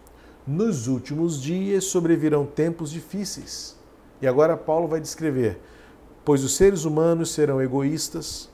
Nos 0.47 0.89
últimos 0.89 1.41
dias 1.41 1.85
sobrevirão 1.85 2.45
tempos 2.45 2.91
difíceis. 2.91 3.77
E 4.21 4.27
agora 4.27 4.57
Paulo 4.57 4.89
vai 4.89 5.01
descrever: 5.01 5.61
Pois 6.25 6.43
os 6.43 6.57
seres 6.57 6.85
humanos 6.85 7.33
serão 7.33 7.63
egoístas, 7.63 8.51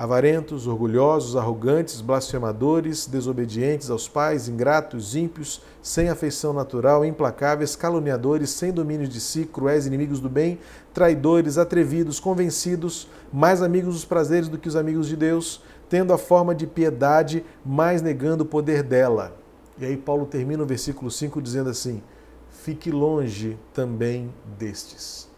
avarentos, 0.00 0.66
orgulhosos, 0.66 1.36
arrogantes, 1.36 2.00
blasfemadores, 2.00 3.06
desobedientes 3.06 3.90
aos 3.90 4.08
pais, 4.08 4.48
ingratos, 4.48 5.14
ímpios, 5.14 5.60
sem 5.82 6.08
afeição 6.08 6.54
natural, 6.54 7.04
implacáveis, 7.04 7.76
caluniadores, 7.76 8.48
sem 8.48 8.72
domínio 8.72 9.06
de 9.06 9.20
si, 9.20 9.44
cruéis, 9.44 9.84
inimigos 9.84 10.18
do 10.18 10.30
bem, 10.30 10.58
traidores, 10.94 11.58
atrevidos, 11.58 12.18
convencidos, 12.18 13.08
mais 13.30 13.60
amigos 13.60 13.92
dos 13.92 14.06
prazeres 14.06 14.48
do 14.48 14.56
que 14.56 14.68
os 14.68 14.76
amigos 14.76 15.06
de 15.06 15.16
Deus, 15.16 15.62
tendo 15.90 16.12
a 16.14 16.18
forma 16.18 16.54
de 16.54 16.66
piedade, 16.66 17.44
mais 17.66 18.00
negando 18.00 18.44
o 18.44 18.46
poder 18.46 18.82
dela. 18.82 19.36
E 19.76 19.84
aí 19.84 19.96
Paulo 19.96 20.24
termina 20.24 20.62
o 20.62 20.66
versículo 20.66 21.10
5 21.10 21.42
dizendo 21.42 21.68
assim: 21.68 22.00
Fique 22.48 22.90
longe 22.90 23.58
também 23.74 24.32
destes. 24.56 25.28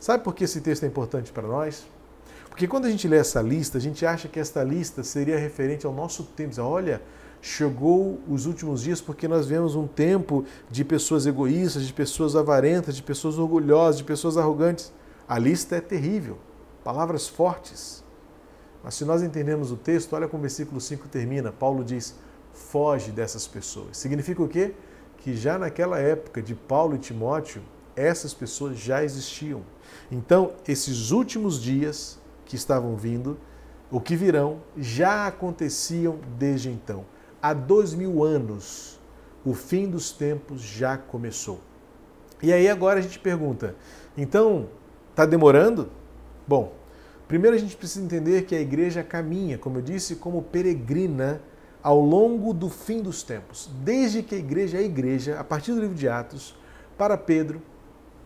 Sabe 0.00 0.24
por 0.24 0.34
que 0.34 0.44
esse 0.44 0.60
texto 0.60 0.82
é 0.82 0.88
importante 0.88 1.30
para 1.30 1.46
nós? 1.46 1.86
Porque 2.48 2.66
quando 2.66 2.86
a 2.86 2.90
gente 2.90 3.06
lê 3.06 3.16
essa 3.16 3.40
lista, 3.40 3.78
a 3.78 3.80
gente 3.80 4.04
acha 4.04 4.28
que 4.28 4.40
esta 4.40 4.62
lista 4.64 5.04
seria 5.04 5.38
referente 5.38 5.86
ao 5.86 5.92
nosso 5.92 6.24
tempo. 6.24 6.60
Olha, 6.60 7.00
chegou 7.40 8.18
os 8.28 8.44
últimos 8.44 8.82
dias 8.82 9.00
porque 9.00 9.28
nós 9.28 9.46
vemos 9.46 9.76
um 9.76 9.86
tempo 9.86 10.44
de 10.68 10.84
pessoas 10.84 11.26
egoístas, 11.26 11.86
de 11.86 11.92
pessoas 11.92 12.34
avarentas, 12.34 12.96
de 12.96 13.02
pessoas 13.02 13.38
orgulhosas, 13.38 13.98
de 13.98 14.04
pessoas 14.04 14.36
arrogantes. 14.36 14.92
A 15.28 15.38
lista 15.38 15.76
é 15.76 15.80
terrível, 15.80 16.38
palavras 16.82 17.28
fortes. 17.28 18.01
Mas 18.82 18.94
se 18.94 19.04
nós 19.04 19.22
entendemos 19.22 19.70
o 19.70 19.76
texto, 19.76 20.14
olha 20.14 20.26
como 20.26 20.40
o 20.40 20.42
versículo 20.42 20.80
5 20.80 21.08
termina. 21.08 21.52
Paulo 21.52 21.84
diz: 21.84 22.14
foge 22.52 23.10
dessas 23.10 23.46
pessoas. 23.46 23.96
Significa 23.96 24.42
o 24.42 24.48
quê? 24.48 24.74
Que 25.18 25.36
já 25.36 25.58
naquela 25.58 25.98
época 25.98 26.42
de 26.42 26.54
Paulo 26.54 26.96
e 26.96 26.98
Timóteo, 26.98 27.62
essas 27.94 28.34
pessoas 28.34 28.78
já 28.78 29.04
existiam. 29.04 29.62
Então, 30.10 30.52
esses 30.66 31.10
últimos 31.10 31.60
dias 31.60 32.18
que 32.44 32.56
estavam 32.56 32.96
vindo, 32.96 33.38
o 33.90 34.00
que 34.00 34.16
virão, 34.16 34.60
já 34.76 35.26
aconteciam 35.26 36.18
desde 36.38 36.70
então. 36.70 37.04
Há 37.40 37.52
dois 37.52 37.94
mil 37.94 38.24
anos, 38.24 38.98
o 39.44 39.54
fim 39.54 39.88
dos 39.88 40.12
tempos 40.12 40.60
já 40.62 40.96
começou. 40.96 41.60
E 42.42 42.52
aí 42.52 42.68
agora 42.68 42.98
a 42.98 43.02
gente 43.02 43.18
pergunta, 43.18 43.76
então, 44.16 44.68
está 45.10 45.24
demorando? 45.24 45.90
Bom, 46.46 46.72
primeiro 47.28 47.56
a 47.56 47.58
gente 47.58 47.76
precisa 47.76 48.04
entender 48.04 48.42
que 48.42 48.54
a 48.54 48.60
igreja 48.60 49.02
caminha, 49.02 49.58
como 49.58 49.78
eu 49.78 49.82
disse, 49.82 50.16
como 50.16 50.42
peregrina 50.42 51.40
ao 51.82 52.00
longo 52.00 52.52
do 52.52 52.68
fim 52.68 53.02
dos 53.02 53.22
tempos. 53.22 53.70
Desde 53.82 54.22
que 54.22 54.34
a 54.34 54.38
igreja 54.38 54.78
é 54.78 54.82
igreja, 54.82 55.38
a 55.38 55.44
partir 55.44 55.72
do 55.72 55.80
livro 55.80 55.96
de 55.96 56.08
Atos, 56.08 56.56
para 56.96 57.16
Pedro, 57.16 57.60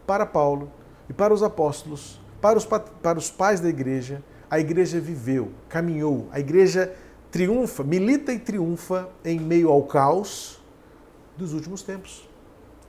para 0.07 0.27
Paulo 0.27 0.71
e 1.09 1.13
para 1.13 1.33
os 1.33 1.43
apóstolos, 1.43 2.21
para 2.41 2.59
os, 2.59 2.65
para 2.65 3.19
os 3.19 3.31
pais 3.31 3.61
da 3.61 3.69
igreja, 3.69 4.23
a 4.51 4.61
igreja 4.61 5.01
viveu, 5.01 5.51
caminhou, 5.69 6.29
a 6.31 6.39
igreja 6.39 6.95
triunfa, 7.31 7.83
milita 7.83 8.33
e 8.33 8.39
triunfa 8.39 9.09
em 9.25 9.41
meio 9.41 9.71
ao 9.71 9.83
caos 9.83 10.61
dos 11.37 11.53
últimos 11.53 11.83
tempos. 11.83 12.29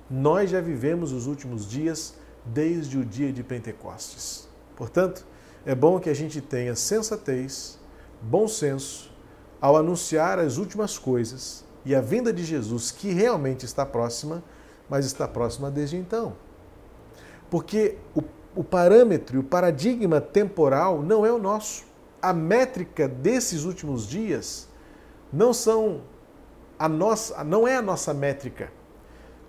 Nós 0.10 0.50
já 0.50 0.62
vivemos 0.62 1.12
os 1.12 1.28
últimos 1.28 1.70
dias 1.70 2.16
desde 2.46 2.98
o 2.98 3.04
dia 3.04 3.32
de 3.32 3.44
Pentecostes. 3.44 4.48
Portanto, 4.76 5.26
é 5.66 5.76
bom 5.76 6.00
que 6.00 6.10
a 6.10 6.14
gente 6.14 6.42
tenha 6.42 6.76
sensatez, 6.76 7.80
bom 8.22 8.48
senso, 8.48 9.12
ao 9.60 9.76
anunciar 9.76 10.40
as 10.40 10.58
últimas 10.58 10.98
coisas 10.98 11.66
e 11.86 11.96
a 11.96 12.02
vinda 12.02 12.32
de 12.32 12.44
Jesus, 12.44 12.92
que 12.92 13.12
realmente 13.12 13.66
está 13.66 13.86
próxima, 13.86 14.44
mas 14.90 15.06
está 15.06 15.28
próxima 15.28 15.72
desde 15.72 15.98
então. 15.98 16.34
Porque 17.50 17.98
o, 18.16 18.22
o 18.56 18.64
parâmetro, 18.64 19.40
o 19.40 19.44
paradigma 19.44 20.20
temporal 20.20 21.02
não 21.02 21.26
é 21.26 21.32
o 21.32 21.38
nosso. 21.38 21.86
A 22.22 22.34
métrica 22.34 23.08
desses 23.08 23.64
últimos 23.64 24.08
dias 24.08 24.68
não 25.32 25.54
são 25.54 26.02
a 26.78 26.88
nossa, 26.88 27.44
não 27.44 27.68
é 27.68 27.76
a 27.78 27.82
nossa 27.82 28.14
métrica. 28.14 28.72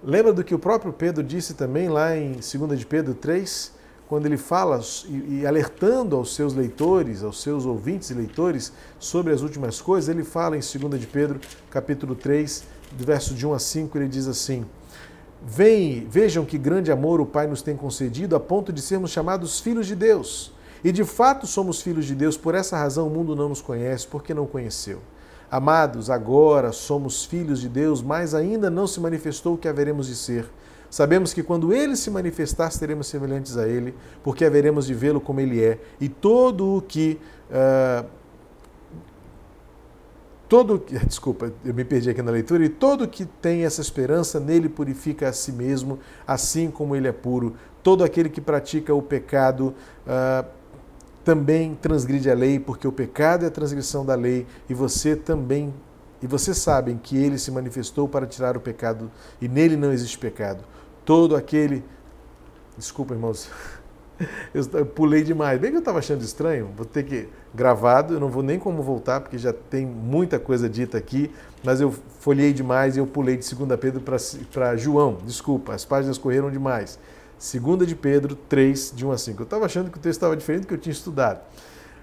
Lembra 0.02 0.32
do 0.32 0.44
que 0.44 0.54
o 0.54 0.58
próprio 0.58 0.92
Pedro 0.92 1.24
disse 1.24 1.54
também 1.54 1.88
lá 1.88 2.16
em 2.16 2.32
2 2.32 2.78
de 2.78 2.86
Pedro 2.86 3.14
3, 3.14 3.74
quando 4.08 4.24
ele 4.24 4.38
fala 4.38 4.80
e, 5.06 5.46
alertando 5.46 6.16
aos 6.16 6.34
seus 6.34 6.54
leitores, 6.54 7.22
aos 7.22 7.42
seus 7.42 7.66
ouvintes 7.66 8.08
e 8.10 8.14
leitores 8.14 8.72
sobre 8.98 9.34
as 9.34 9.42
últimas 9.42 9.82
coisas, 9.82 10.08
ele 10.08 10.24
fala 10.24 10.56
em 10.56 10.60
2 10.60 10.98
de 10.98 11.06
Pedro, 11.06 11.38
capítulo 11.70 12.14
3, 12.14 12.64
do 12.92 13.04
verso 13.04 13.34
de 13.34 13.46
1 13.46 13.52
a 13.52 13.58
5, 13.58 13.98
ele 13.98 14.08
diz 14.08 14.26
assim: 14.26 14.64
Vem, 15.46 16.06
vejam 16.08 16.46
que 16.46 16.56
grande 16.56 16.90
amor 16.90 17.20
o 17.20 17.26
Pai 17.26 17.46
nos 17.46 17.60
tem 17.60 17.76
concedido 17.76 18.34
a 18.34 18.40
ponto 18.40 18.72
de 18.72 18.80
sermos 18.80 19.10
chamados 19.10 19.60
filhos 19.60 19.86
de 19.86 19.94
Deus. 19.94 20.52
E 20.82 20.90
de 20.90 21.04
fato 21.04 21.46
somos 21.46 21.82
filhos 21.82 22.06
de 22.06 22.14
Deus, 22.14 22.36
por 22.36 22.54
essa 22.54 22.78
razão 22.78 23.08
o 23.08 23.10
mundo 23.10 23.36
não 23.36 23.50
nos 23.50 23.60
conhece, 23.60 24.06
porque 24.06 24.32
não 24.32 24.46
conheceu. 24.46 25.00
Amados, 25.50 26.08
agora 26.08 26.72
somos 26.72 27.26
filhos 27.26 27.60
de 27.60 27.68
Deus, 27.68 28.00
mas 28.00 28.34
ainda 28.34 28.70
não 28.70 28.86
se 28.86 29.00
manifestou 29.00 29.54
o 29.54 29.58
que 29.58 29.68
haveremos 29.68 30.06
de 30.06 30.16
ser. 30.16 30.48
Sabemos 30.90 31.34
que 31.34 31.42
quando 31.42 31.72
ele 31.72 31.96
se 31.96 32.10
manifestar, 32.10 32.70
seremos 32.70 33.06
semelhantes 33.06 33.56
a 33.56 33.68
ele, 33.68 33.94
porque 34.22 34.44
haveremos 34.44 34.86
de 34.86 34.94
vê-lo 34.94 35.20
como 35.20 35.40
ele 35.40 35.62
é. 35.62 35.78
E 36.00 36.08
todo 36.08 36.76
o 36.76 36.82
que. 36.82 37.18
Uh, 37.50 38.06
todo 40.48 40.82
desculpa, 41.06 41.52
eu 41.64 41.74
me 41.74 41.84
perdi 41.84 42.08
aqui 42.08 42.22
na 42.22 42.30
leitura, 42.30 42.64
e 42.64 42.68
todo 42.68 43.06
que 43.06 43.26
tem 43.26 43.64
essa 43.64 43.82
esperança 43.82 44.40
nele 44.40 44.68
purifica 44.68 45.28
a 45.28 45.32
si 45.32 45.52
mesmo, 45.52 45.98
assim 46.26 46.70
como 46.70 46.96
ele 46.96 47.06
é 47.06 47.12
puro. 47.12 47.54
Todo 47.82 48.02
aquele 48.02 48.28
que 48.30 48.40
pratica 48.40 48.94
o 48.94 49.02
pecado 49.02 49.74
uh, 50.06 50.46
também 51.22 51.74
transgride 51.74 52.30
a 52.30 52.34
lei, 52.34 52.58
porque 52.58 52.88
o 52.88 52.92
pecado 52.92 53.44
é 53.44 53.48
a 53.48 53.50
transgressão 53.50 54.06
da 54.06 54.14
lei, 54.14 54.46
e 54.70 54.72
você 54.72 55.14
também, 55.14 55.74
e 56.22 56.26
vocês 56.26 56.58
sabem 56.58 56.96
que 56.96 57.16
ele 57.16 57.38
se 57.38 57.50
manifestou 57.50 58.08
para 58.08 58.26
tirar 58.26 58.56
o 58.56 58.60
pecado, 58.60 59.10
e 59.40 59.48
nele 59.48 59.76
não 59.76 59.92
existe 59.92 60.18
pecado. 60.18 60.64
Todo 61.04 61.36
aquele. 61.36 61.84
Desculpa, 62.76 63.14
irmãos. 63.14 63.48
Eu 64.52 64.84
pulei 64.84 65.22
demais. 65.22 65.60
Bem 65.60 65.70
que 65.70 65.76
eu 65.76 65.80
estava 65.80 66.00
achando 66.00 66.22
estranho, 66.22 66.72
vou 66.76 66.84
ter 66.84 67.04
que 67.04 67.28
gravado, 67.54 68.14
eu 68.14 68.20
não 68.20 68.28
vou 68.28 68.42
nem 68.42 68.58
como 68.58 68.82
voltar, 68.82 69.20
porque 69.20 69.38
já 69.38 69.52
tem 69.52 69.86
muita 69.86 70.40
coisa 70.40 70.68
dita 70.68 70.98
aqui, 70.98 71.30
mas 71.62 71.80
eu 71.80 71.94
folhei 72.18 72.52
demais 72.52 72.96
e 72.96 72.98
eu 72.98 73.06
pulei 73.06 73.36
de 73.36 73.54
2 73.54 73.78
Pedro 73.78 74.02
para 74.52 74.76
João. 74.76 75.18
Desculpa, 75.24 75.72
as 75.72 75.84
páginas 75.84 76.18
correram 76.18 76.50
demais. 76.50 76.98
Segunda 77.38 77.86
de 77.86 77.94
Pedro 77.94 78.34
3, 78.34 78.92
de 78.96 79.06
1 79.06 79.12
a 79.12 79.18
5. 79.18 79.40
Eu 79.40 79.44
estava 79.44 79.66
achando 79.66 79.90
que 79.90 79.98
o 79.98 80.00
texto 80.00 80.16
estava 80.16 80.36
diferente 80.36 80.62
do 80.62 80.66
que 80.66 80.74
eu 80.74 80.78
tinha 80.78 80.92
estudado. 80.92 81.40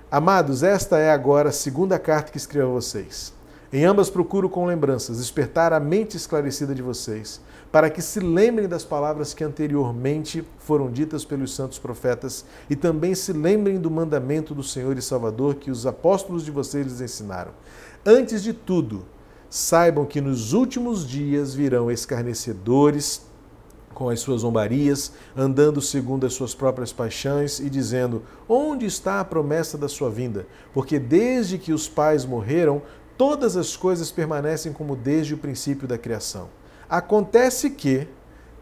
Amados, 0.10 0.64
esta 0.64 0.98
é 0.98 1.12
agora 1.12 1.50
a 1.50 1.52
segunda 1.52 2.00
carta 2.00 2.32
que 2.32 2.38
escrevo 2.38 2.70
a 2.70 2.74
vocês. 2.76 3.34
Em 3.76 3.84
ambas 3.84 4.10
procuro 4.10 4.50
com 4.50 4.66
lembranças 4.66 5.18
despertar 5.18 5.74
a 5.74 5.82
mente 5.82 6.16
esclarecida 6.16 6.74
de 6.74 6.82
vocês, 6.82 7.42
para 7.74 7.90
que 7.90 8.02
se 8.02 8.22
lembrem 8.22 8.70
das 8.70 8.86
palavras 8.86 9.34
que 9.34 9.44
anteriormente 9.44 10.48
foram 10.60 10.90
ditas 10.90 11.26
pelos 11.26 11.54
santos 11.54 11.78
profetas 11.78 12.46
e 12.70 12.76
também 12.78 13.14
se 13.14 13.34
lembrem 13.34 13.78
do 13.78 13.92
mandamento 13.92 14.56
do 14.56 14.64
Senhor 14.64 14.98
e 14.98 15.02
Salvador 15.02 15.56
que 15.56 15.70
os 15.70 15.86
apóstolos 15.86 16.46
de 16.46 16.52
vocês 16.52 16.88
lhes 16.88 17.02
ensinaram. 17.02 17.52
Antes 18.06 18.42
de 18.42 18.54
tudo, 18.54 19.04
saibam 19.50 20.06
que 20.06 20.22
nos 20.22 20.54
últimos 20.54 21.06
dias 21.06 21.54
virão 21.54 21.92
escarnecedores, 21.92 23.24
com 23.94 24.10
as 24.10 24.20
suas 24.20 24.42
zombarias, 24.42 25.14
andando 25.36 25.82
segundo 25.82 26.26
as 26.26 26.34
suas 26.34 26.54
próprias 26.54 26.94
paixões 26.94 27.60
e 27.60 27.70
dizendo: 27.70 28.24
Onde 28.48 28.86
está 28.86 29.20
a 29.20 29.26
promessa 29.26 29.78
da 29.78 29.88
sua 29.88 30.10
vinda? 30.10 30.46
Porque 30.74 31.00
desde 31.00 31.58
que 31.58 31.74
os 31.74 31.88
pais 31.88 32.26
morreram, 32.26 32.82
todas 33.18 33.56
as 33.58 33.76
coisas 33.76 34.12
permanecem 34.12 34.74
como 34.74 34.96
desde 34.96 35.34
o 35.34 35.38
princípio 35.38 35.88
da 35.88 35.98
criação. 35.98 36.50
Acontece 36.90 37.70
que, 37.70 38.08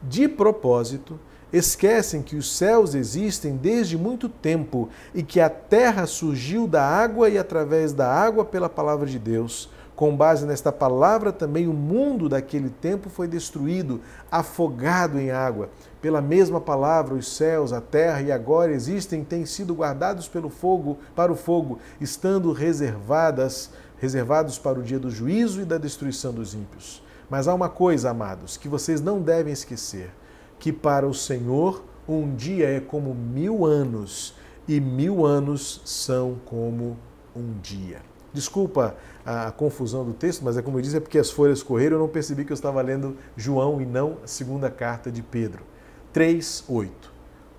de 0.01 0.27
propósito, 0.27 1.19
esquecem 1.51 2.21
que 2.21 2.35
os 2.35 2.55
céus 2.55 2.95
existem 2.95 3.55
desde 3.55 3.97
muito 3.97 4.27
tempo 4.27 4.89
e 5.13 5.21
que 5.21 5.39
a 5.39 5.49
terra 5.49 6.05
surgiu 6.05 6.67
da 6.67 6.83
água 6.83 7.29
e 7.29 7.37
através 7.37 7.93
da 7.93 8.11
água 8.11 8.43
pela 8.43 8.69
palavra 8.69 9.05
de 9.05 9.19
Deus 9.19 9.69
com 9.95 10.15
base 10.15 10.45
nesta 10.45 10.71
palavra, 10.71 11.31
também 11.31 11.67
o 11.67 11.73
mundo 11.73 12.27
daquele 12.27 12.69
tempo 12.69 13.09
foi 13.09 13.27
destruído, 13.27 14.01
afogado 14.31 15.19
em 15.19 15.31
água. 15.31 15.69
Pela 16.01 16.21
mesma 16.21 16.59
palavra, 16.59 17.13
os 17.13 17.27
céus, 17.35 17.71
a 17.71 17.79
terra 17.79 18.21
e 18.21 18.31
agora 18.31 18.71
existem, 18.71 19.23
têm 19.23 19.45
sido 19.45 19.73
guardados 19.73 20.27
pelo 20.27 20.49
fogo, 20.49 20.97
para 21.15 21.31
o 21.31 21.35
fogo, 21.35 21.79
estando 22.01 22.51
reservadas, 22.51 23.69
reservados 24.03 24.59
para 24.59 24.77
o 24.77 24.83
dia 24.83 24.99
do 24.99 25.09
juízo 25.09 25.61
e 25.61 25.65
da 25.65 25.77
destruição 25.77 26.33
dos 26.33 26.53
ímpios. 26.53 27.01
Mas 27.29 27.47
há 27.47 27.53
uma 27.53 27.69
coisa, 27.69 28.09
amados, 28.09 28.57
que 28.57 28.67
vocês 28.67 28.99
não 28.99 29.21
devem 29.21 29.53
esquecer: 29.53 30.11
que 30.59 30.73
para 30.73 31.07
o 31.07 31.13
Senhor 31.13 31.81
um 32.05 32.35
dia 32.35 32.67
é 32.67 32.81
como 32.81 33.15
mil 33.15 33.65
anos, 33.65 34.35
e 34.67 34.81
mil 34.81 35.25
anos 35.25 35.81
são 35.85 36.35
como 36.43 36.97
um 37.33 37.53
dia. 37.61 38.01
Desculpa 38.33 38.97
a 39.25 39.49
confusão 39.51 40.03
do 40.03 40.11
texto, 40.11 40.43
mas 40.43 40.57
é 40.57 40.61
como 40.61 40.77
eu 40.77 40.81
disse, 40.81 40.97
é 40.97 40.99
porque 40.99 41.17
as 41.17 41.31
folhas 41.31 41.63
correram, 41.63 41.95
eu 41.95 42.01
não 42.01 42.09
percebi 42.09 42.43
que 42.43 42.51
eu 42.51 42.55
estava 42.55 42.81
lendo 42.81 43.15
João 43.37 43.81
e 43.81 43.85
não 43.85 44.17
a 44.21 44.27
segunda 44.27 44.69
carta 44.69 45.09
de 45.09 45.21
Pedro. 45.21 45.63
3, 46.11 46.65
8. 46.67 47.13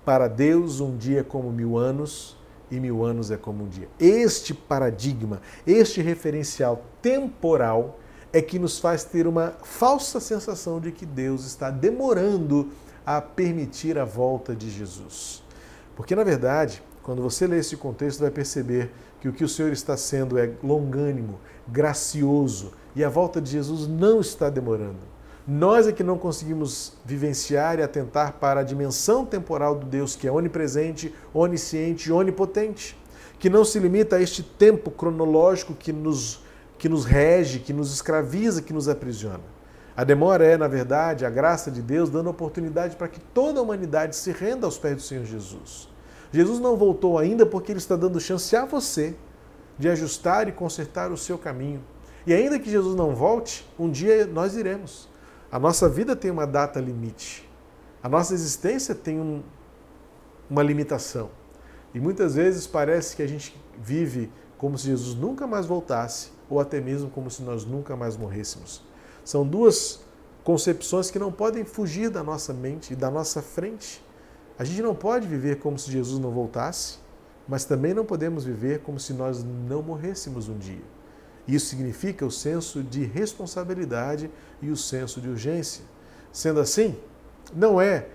Para 0.05 0.27
Deus 0.27 0.79
um 0.79 0.95
dia 0.95 1.21
é 1.21 1.23
como 1.23 1.51
mil 1.51 1.75
anos 1.75 2.34
e 2.69 2.79
mil 2.79 3.03
anos 3.03 3.31
é 3.31 3.37
como 3.37 3.63
um 3.63 3.67
dia. 3.67 3.87
Este 3.99 4.53
paradigma, 4.53 5.41
este 5.65 6.01
referencial 6.01 6.83
temporal 7.01 7.99
é 8.33 8.41
que 8.41 8.59
nos 8.59 8.79
faz 8.79 9.03
ter 9.03 9.27
uma 9.27 9.53
falsa 9.63 10.19
sensação 10.19 10.79
de 10.79 10.91
que 10.91 11.05
Deus 11.05 11.45
está 11.45 11.69
demorando 11.69 12.69
a 13.05 13.21
permitir 13.21 13.97
a 13.97 14.03
volta 14.03 14.55
de 14.55 14.69
Jesus. 14.69 15.43
Porque, 15.95 16.15
na 16.15 16.23
verdade, 16.23 16.83
quando 17.01 17.21
você 17.21 17.47
lê 17.47 17.59
esse 17.59 17.77
contexto, 17.77 18.21
vai 18.21 18.31
perceber 18.31 18.91
que 19.21 19.29
o 19.29 19.33
que 19.33 19.43
o 19.43 19.49
Senhor 19.49 19.71
está 19.71 19.95
sendo 19.95 20.37
é 20.37 20.51
longânimo, 20.61 21.39
gracioso 21.67 22.73
e 22.95 23.03
a 23.03 23.09
volta 23.09 23.41
de 23.41 23.51
Jesus 23.51 23.87
não 23.87 24.19
está 24.19 24.49
demorando. 24.49 25.14
Nós 25.47 25.87
é 25.87 25.91
que 25.91 26.03
não 26.03 26.17
conseguimos 26.17 26.93
vivenciar 27.05 27.77
e 27.77 27.83
atentar 27.83 28.33
para 28.33 28.61
a 28.61 28.63
dimensão 28.63 29.23
temporal 29.23 29.75
do 29.75 29.85
Deus 29.85 30.15
que 30.15 30.27
é 30.27 30.31
onipresente, 30.31 31.13
onisciente 31.31 32.09
e 32.09 32.11
onipotente, 32.11 32.97
que 33.37 33.47
não 33.47 33.63
se 33.63 33.77
limita 33.77 34.15
a 34.15 34.21
este 34.21 34.41
tempo 34.41 34.89
cronológico 34.89 35.75
que 35.75 35.93
nos, 35.93 36.43
que 36.79 36.89
nos 36.89 37.05
rege, 37.05 37.59
que 37.59 37.73
nos 37.73 37.93
escraviza, 37.93 38.63
que 38.63 38.73
nos 38.73 38.89
aprisiona. 38.89 39.43
A 39.95 40.03
demora 40.03 40.43
é, 40.43 40.57
na 40.57 40.67
verdade, 40.67 41.27
a 41.27 41.29
graça 41.29 41.69
de 41.69 41.81
Deus 41.81 42.09
dando 42.09 42.29
oportunidade 42.29 42.95
para 42.95 43.07
que 43.07 43.19
toda 43.19 43.59
a 43.59 43.63
humanidade 43.63 44.15
se 44.15 44.31
renda 44.31 44.65
aos 44.65 44.79
pés 44.79 44.95
do 44.95 45.01
Senhor 45.03 45.25
Jesus. 45.25 45.87
Jesus 46.31 46.59
não 46.59 46.75
voltou 46.75 47.19
ainda 47.19 47.45
porque 47.45 47.71
ele 47.71 47.79
está 47.79 47.95
dando 47.95 48.19
chance 48.19 48.55
a 48.55 48.65
você 48.65 49.15
de 49.77 49.87
ajustar 49.89 50.47
e 50.47 50.51
consertar 50.51 51.11
o 51.11 51.17
seu 51.17 51.37
caminho. 51.37 51.83
E 52.25 52.33
ainda 52.33 52.57
que 52.57 52.69
Jesus 52.69 52.95
não 52.95 53.13
volte, 53.13 53.63
um 53.77 53.91
dia 53.91 54.25
nós 54.25 54.55
iremos. 54.55 55.07
A 55.55 55.59
nossa 55.59 55.87
vida 55.87 56.17
tem 56.17 56.29
uma 56.29 56.45
data 56.45 56.81
limite. 56.81 57.49
A 58.03 58.09
nossa 58.09 58.33
existência 58.33 58.93
tem 58.93 59.21
um, 59.21 59.41
uma 60.49 60.61
limitação. 60.61 61.29
E 61.93 61.99
muitas 62.01 62.35
vezes 62.35 62.67
parece 62.67 63.15
que 63.15 63.23
a 63.23 63.25
gente 63.25 63.57
vive 63.81 64.29
como 64.57 64.77
se 64.77 64.87
Jesus 64.87 65.15
nunca 65.15 65.47
mais 65.47 65.65
voltasse, 65.65 66.33
ou 66.49 66.59
até 66.59 66.81
mesmo 66.81 67.09
como 67.09 67.31
se 67.31 67.41
nós 67.41 67.63
nunca 67.63 67.95
mais 67.95 68.17
morrêssemos. 68.17 68.83
São 69.23 69.47
duas 69.47 70.01
concepções 70.43 71.09
que 71.09 71.17
não 71.17 71.31
podem 71.31 71.63
fugir 71.63 72.09
da 72.09 72.21
nossa 72.21 72.53
mente 72.53 72.91
e 72.91 72.95
da 72.97 73.09
nossa 73.09 73.41
frente. 73.41 74.05
A 74.59 74.65
gente 74.65 74.81
não 74.81 74.93
pode 74.93 75.25
viver 75.25 75.59
como 75.59 75.79
se 75.79 75.89
Jesus 75.89 76.19
não 76.19 76.31
voltasse, 76.31 76.97
mas 77.47 77.63
também 77.63 77.93
não 77.93 78.03
podemos 78.03 78.43
viver 78.43 78.81
como 78.81 78.99
se 78.99 79.13
nós 79.13 79.41
não 79.41 79.81
morrêssemos 79.81 80.49
um 80.49 80.57
dia. 80.57 80.83
Isso 81.47 81.67
significa 81.67 82.25
o 82.25 82.31
senso 82.31 82.81
de 82.81 83.03
responsabilidade 83.03 84.29
e 84.61 84.69
o 84.69 84.77
senso 84.77 85.21
de 85.21 85.29
urgência. 85.29 85.83
Sendo 86.31 86.59
assim, 86.59 86.95
não 87.53 87.79
é 87.79 88.07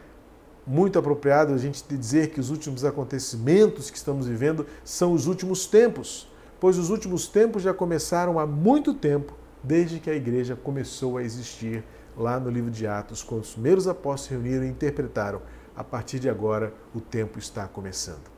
muito 0.67 0.99
apropriado 0.99 1.53
a 1.53 1.59
gente 1.59 1.83
dizer 1.97 2.31
que 2.31 2.41
os 2.41 2.51
últimos 2.51 2.85
acontecimentos 2.85 3.91
que 3.91 3.97
estamos 3.97 4.27
vivendo 4.27 4.67
são 4.85 5.13
os 5.13 5.27
últimos 5.27 5.67
tempos, 5.67 6.29
pois 6.59 6.77
os 6.77 6.91
últimos 6.91 7.27
tempos 7.27 7.63
já 7.63 7.73
começaram 7.73 8.39
há 8.39 8.47
muito 8.47 8.93
tempo, 8.93 9.35
desde 9.63 9.99
que 9.99 10.11
a 10.11 10.15
igreja 10.15 10.57
começou 10.57 11.19
a 11.19 11.23
existir 11.23 11.85
lá 12.17 12.39
no 12.39 12.51
livro 12.51 12.71
de 12.71 12.87
Atos, 12.87 13.23
quando 13.23 13.43
os 13.43 13.53
primeiros 13.53 13.87
apóstolos 13.87 14.23
se 14.23 14.31
reuniram 14.31 14.65
e 14.65 14.69
interpretaram 14.69 15.41
a 15.77 15.85
partir 15.85 16.19
de 16.19 16.29
agora 16.29 16.75
o 16.95 17.01
tempo 17.01 17.39
está 17.39 17.67
começando. 17.67 18.31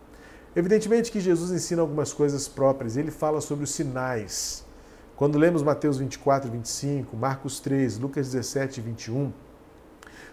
Evidentemente 0.54 1.10
que 1.10 1.18
Jesus 1.18 1.50
ensina 1.50 1.80
algumas 1.80 2.12
coisas 2.12 2.46
próprias, 2.46 2.96
ele 2.96 3.10
fala 3.10 3.40
sobre 3.40 3.64
os 3.64 3.70
sinais. 3.70 4.61
Quando 5.22 5.38
lemos 5.38 5.62
Mateus 5.62 5.98
24, 5.98 6.50
25, 6.50 7.16
Marcos 7.16 7.60
3, 7.60 7.96
Lucas 7.96 8.32
17, 8.32 8.80
21, 8.80 9.32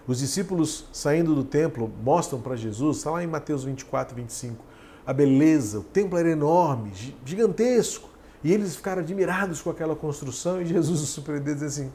os 0.08 0.18
discípulos 0.18 0.88
saindo 0.92 1.36
do 1.36 1.44
templo 1.44 1.94
mostram 2.02 2.42
para 2.42 2.56
Jesus, 2.56 2.98
está 2.98 3.12
lá 3.12 3.24
em 3.24 3.28
Mateus 3.28 3.64
24, 3.64 4.16
25, 4.16 4.66
a 5.06 5.14
beleza, 5.14 5.78
o 5.78 5.84
templo 5.84 6.18
era 6.18 6.32
enorme, 6.32 6.92
gigantesco, 7.24 8.10
e 8.44 8.52
eles 8.52 8.76
ficaram 8.76 9.04
admirados 9.04 9.62
com 9.62 9.70
aquela 9.70 9.96
construção 9.96 10.60
e 10.60 10.66
Jesus 10.66 11.02
os 11.04 11.10
surpreendeu 11.10 11.56
e 11.56 11.66
assim, 11.66 11.92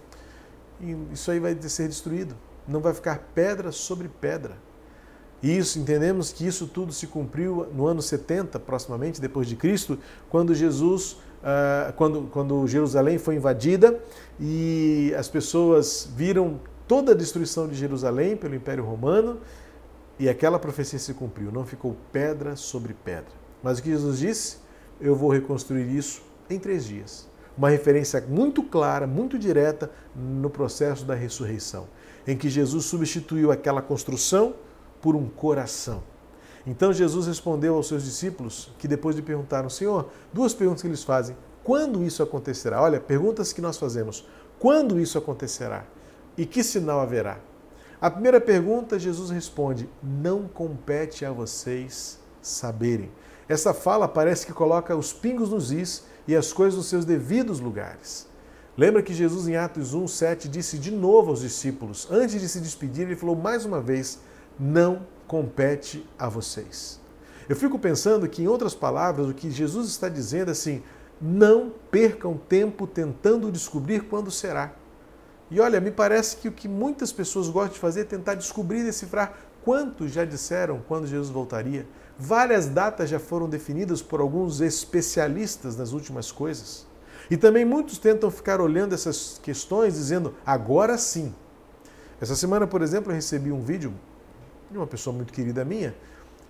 isso 1.13 1.33
aí 1.33 1.41
vai 1.41 1.61
ser 1.63 1.89
destruído, 1.89 2.37
não 2.69 2.79
vai 2.79 2.95
ficar 2.95 3.19
pedra 3.35 3.73
sobre 3.73 4.09
pedra. 4.09 4.57
Isso, 5.43 5.79
entendemos 5.81 6.33
que 6.33 6.47
isso 6.47 6.67
tudo 6.69 6.93
se 6.93 7.09
cumpriu 7.09 7.67
no 7.75 7.87
ano 7.87 8.01
70, 8.01 8.59
proximamente, 8.61 9.21
depois 9.21 9.47
de 9.47 9.57
Cristo, 9.57 9.99
quando 10.31 10.55
Jesus, 10.55 11.19
uh, 11.45 11.93
quando, 11.93 12.23
quando 12.33 12.67
Jerusalém 12.67 13.19
foi 13.19 13.37
invadida 13.37 14.01
e 14.41 15.15
as 15.17 15.29
pessoas 15.29 16.11
viram 16.17 16.59
toda 16.89 17.13
a 17.13 17.15
destruição 17.15 17.69
de 17.69 17.75
Jerusalém 17.75 18.37
pelo 18.37 18.55
Império 18.55 18.85
Romano 18.85 19.39
e 20.19 20.29
aquela 20.29 20.59
profecia 20.59 20.99
se 20.99 21.13
cumpriu, 21.13 21.53
não 21.53 21.67
ficou 21.67 21.97
pedra 22.11 22.57
sobre 22.57 22.95
pedra. 22.95 23.33
Mas 23.63 23.79
o 23.79 23.83
que 23.83 23.91
Jesus 23.91 24.19
disse? 24.19 24.59
Eu 25.01 25.15
vou 25.15 25.31
reconstruir 25.31 25.89
isso 25.89 26.23
em 26.49 26.59
três 26.59 26.85
dias. 26.85 27.29
Uma 27.57 27.69
referência 27.69 28.21
muito 28.29 28.63
clara, 28.63 29.07
muito 29.07 29.39
direta 29.39 29.91
no 30.15 30.51
processo 30.51 31.05
da 31.05 31.15
ressurreição, 31.15 31.87
em 32.27 32.37
que 32.37 32.49
Jesus 32.49 32.85
substituiu 32.87 33.53
aquela 33.53 33.81
construção 33.81 34.55
por 35.01 35.15
um 35.15 35.29
coração. 35.29 36.03
Então 36.67 36.93
Jesus 36.93 37.27
respondeu 37.27 37.75
aos 37.75 37.89
seus 37.89 38.05
discípulos, 38.05 38.71
que 38.79 38.89
depois 38.89 39.15
lhe 39.17 39.23
perguntaram, 39.23 39.69
Senhor, 39.69 40.09
duas 40.33 40.55
perguntas 40.55 40.83
que 40.83 40.89
eles 40.89 41.05
fazem. 41.05 41.37
Quando 41.63 42.03
isso 42.03 42.23
acontecerá? 42.23 42.81
Olha, 42.81 43.01
perguntas 43.01 43.53
que 43.53 43.61
nós 43.61 43.77
fazemos. 43.77 44.27
Quando 44.59 44.99
isso 44.99 45.19
acontecerá? 45.19 45.85
E 46.37 46.47
que 46.47 46.63
sinal 46.63 47.01
haverá? 47.01 47.39
A 48.01 48.11
primeira 48.11 48.41
pergunta, 48.41 48.99
Jesus 48.99 49.31
responde: 49.31 49.89
Não 50.03 50.49
compete 50.49 51.25
a 51.25 51.33
vocês 51.33 52.19
saberem. 52.43 53.11
Essa 53.49 53.75
fala 53.75 54.09
parece 54.09 54.47
que 54.47 54.53
coloca 54.53 54.97
os 54.97 55.13
pingos 55.13 55.51
nos 55.51 55.71
is 55.71 56.05
e 56.27 56.35
as 56.35 56.53
coisas 56.53 56.77
nos 56.77 56.87
seus 56.87 57.05
devidos 57.05 57.61
lugares. 57.61 58.27
Lembra 58.77 59.03
que 59.03 59.15
Jesus, 59.15 59.47
em 59.47 59.57
Atos 59.57 59.95
1, 59.95 60.09
7, 60.09 60.49
disse 60.49 60.79
de 60.79 60.91
novo 60.91 61.31
aos 61.31 61.41
discípulos, 61.41 62.09
antes 62.11 62.41
de 62.41 62.49
se 62.49 62.61
despedir, 62.61 63.07
ele 63.07 63.17
falou 63.17 63.37
mais 63.37 63.65
uma 63.65 63.81
vez: 63.81 64.19
não 64.59 65.07
compete 65.27 66.07
a 66.19 66.29
vocês. 66.29 67.01
Eu 67.49 67.57
fico 67.57 67.79
pensando 67.79 68.29
que, 68.29 68.43
em 68.43 68.49
outras 68.49 68.75
palavras, 68.75 69.29
o 69.29 69.35
que 69.35 69.51
Jesus 69.51 69.89
está 69.89 70.09
dizendo 70.09 70.49
é 70.49 70.53
assim: 70.53 70.83
não 71.21 71.73
percam 71.91 72.37
tempo 72.37 72.87
tentando 72.87 73.53
descobrir 73.53 74.03
quando 74.03 74.31
será. 74.31 74.73
E 75.51 75.61
olha, 75.61 75.81
me 75.81 75.91
parece 75.91 76.37
que 76.39 76.49
o 76.49 76.53
que 76.53 76.67
muitas 76.67 77.13
pessoas 77.13 77.49
gostam 77.49 77.75
de 77.75 77.79
fazer 77.79 78.01
é 78.01 78.05
tentar 78.05 78.35
descobrir 78.35 78.81
e 78.81 78.85
decifrar 78.85 79.39
quantos 79.63 80.11
já 80.11 80.25
disseram 80.25 80.83
quando 80.89 81.07
Jesus 81.07 81.31
voltaria. 81.31 81.87
Várias 82.19 82.67
datas 82.67 83.11
já 83.11 83.19
foram 83.19 83.49
definidas 83.49 84.01
por 84.01 84.21
alguns 84.21 84.61
especialistas 84.61 85.77
nas 85.77 85.93
últimas 85.93 86.33
coisas. 86.33 86.87
E 87.31 87.37
também 87.37 87.65
muitos 87.65 87.99
tentam 87.99 88.31
ficar 88.31 88.61
olhando 88.61 88.95
essas 88.95 89.41
questões 89.43 89.95
dizendo 89.95 90.35
agora 90.45 90.97
sim. 90.99 91.35
Essa 92.21 92.37
semana, 92.37 92.67
por 92.67 92.83
exemplo, 92.83 93.11
eu 93.11 93.15
recebi 93.15 93.51
um 93.51 93.63
vídeo 93.63 93.93
de 94.75 94.79
uma 94.79 94.87
pessoa 94.89 95.15
muito 95.15 95.33
querida 95.33 95.65
minha, 95.65 95.95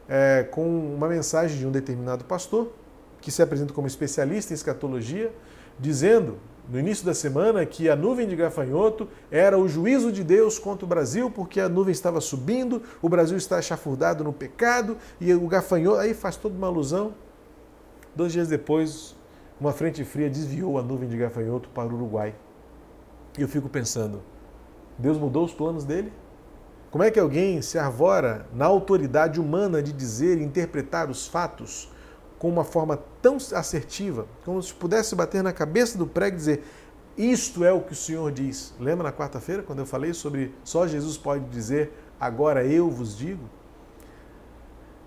é, 0.09 0.49
com 0.51 0.67
uma 0.95 1.07
mensagem 1.07 1.59
de 1.59 1.67
um 1.67 1.71
determinado 1.71 2.25
pastor, 2.25 2.73
que 3.21 3.31
se 3.31 3.43
apresenta 3.43 3.73
como 3.73 3.87
especialista 3.87 4.53
em 4.53 4.57
escatologia, 4.57 5.31
dizendo 5.79 6.39
no 6.69 6.79
início 6.79 7.05
da 7.05 7.13
semana 7.13 7.67
que 7.67 7.91
a 7.91 7.95
nuvem 7.95 8.27
de 8.27 8.35
gafanhoto 8.35 9.07
era 9.31 9.59
o 9.59 9.69
juízo 9.69 10.11
de 10.11 10.25
Deus 10.25 10.59
contra 10.59 10.87
o 10.87 10.89
Brasil, 10.89 11.31
porque 11.31 11.61
a 11.61 11.69
nuvem 11.69 11.93
estava 11.93 12.19
subindo, 12.19 12.83
o 13.03 13.09
Brasil 13.11 13.37
está 13.37 13.61
chafurdado 13.61 14.25
no 14.25 14.33
pecado 14.33 14.97
e 15.21 15.33
o 15.35 15.47
gafanhoto. 15.47 15.99
Aí 15.99 16.15
faz 16.15 16.37
toda 16.37 16.57
uma 16.57 16.67
alusão. 16.67 17.15
Dois 18.17 18.33
dias 18.33 18.49
depois, 18.49 19.15
uma 19.61 19.73
frente 19.73 20.03
fria 20.05 20.31
desviou 20.31 20.79
a 20.79 20.83
nuvem 20.83 21.09
de 21.09 21.19
gafanhoto 21.19 21.69
para 21.69 21.93
o 21.93 21.95
Uruguai. 21.95 22.35
E 23.37 23.43
eu 23.43 23.49
fico 23.49 23.69
pensando: 23.69 24.23
Deus 24.99 25.19
mudou 25.19 25.45
os 25.45 25.53
planos 25.53 25.85
dele? 25.85 26.11
Como 26.94 27.02
é 27.02 27.11
que 27.11 27.18
alguém 27.18 27.61
se 27.61 27.76
arvora 27.76 28.46
na 28.54 28.66
autoridade 28.66 29.40
humana 29.40 29.83
de 29.83 29.92
dizer 29.92 30.38
e 30.38 30.44
interpretar 30.44 31.11
os 31.11 31.26
fatos 31.26 31.92
com 32.38 32.48
uma 32.48 32.62
forma 32.62 32.96
tão 33.20 33.37
assertiva, 33.52 34.28
como 34.44 34.62
se 34.62 34.72
pudesse 34.72 35.12
bater 35.16 35.42
na 35.42 35.52
cabeça 35.52 35.98
do 35.98 36.07
prego 36.07 36.37
e 36.37 36.38
dizer: 36.38 36.64
Isto 37.18 37.64
é 37.64 37.72
o 37.72 37.80
que 37.80 37.94
o 37.94 37.96
Senhor 37.96 38.30
diz. 38.30 38.72
Lembra 38.78 39.09
na 39.09 39.12
quarta-feira, 39.12 39.61
quando 39.64 39.80
eu 39.80 39.87
falei 39.87 40.14
sobre 40.14 40.54
só 40.62 40.87
Jesus 40.87 41.18
pode 41.18 41.44
dizer, 41.46 41.92
agora 42.20 42.64
eu 42.64 42.88
vos 42.88 43.18
digo? 43.18 43.42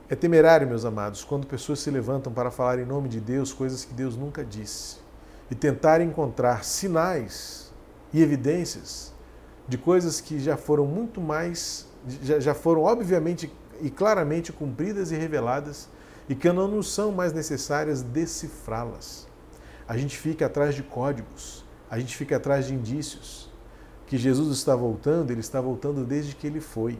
É 0.09 0.15
temerário, 0.17 0.67
meus 0.67 0.83
amados, 0.83 1.23
quando 1.23 1.47
pessoas 1.47 1.79
se 1.79 1.89
levantam 1.89 2.33
para 2.33 2.51
falar 2.51 2.79
em 2.79 2.85
nome 2.85 3.07
de 3.07 3.21
Deus 3.21 3.53
coisas 3.53 3.85
que 3.85 3.93
Deus 3.93 4.17
nunca 4.17 4.43
disse 4.43 4.97
e 5.49 5.55
tentar 5.55 6.01
encontrar 6.01 6.65
sinais 6.65 7.71
e 8.11 8.21
evidências 8.21 9.15
de 9.67 9.77
coisas 9.77 10.21
que 10.21 10.39
já 10.39 10.55
foram 10.55 10.85
muito 10.85 11.19
mais, 11.19 11.87
já, 12.21 12.39
já 12.39 12.53
foram 12.53 12.83
obviamente 12.83 13.51
e 13.81 13.89
claramente 13.89 14.51
cumpridas 14.51 15.11
e 15.11 15.15
reveladas 15.15 15.89
e 16.29 16.35
que 16.35 16.51
não 16.51 16.67
nos 16.67 16.93
são 16.93 17.11
mais 17.11 17.33
necessárias 17.33 18.01
decifrá-las. 18.01 19.27
A 19.87 19.97
gente 19.97 20.17
fica 20.17 20.45
atrás 20.45 20.75
de 20.75 20.83
códigos, 20.83 21.65
a 21.89 21.99
gente 21.99 22.15
fica 22.15 22.35
atrás 22.35 22.67
de 22.67 22.73
indícios. 22.73 23.47
Que 24.05 24.17
Jesus 24.17 24.57
está 24.57 24.73
voltando, 24.73 25.31
ele 25.31 25.41
está 25.41 25.59
voltando 25.59 26.05
desde 26.05 26.33
que 26.33 26.47
ele 26.47 26.61
foi. 26.61 26.97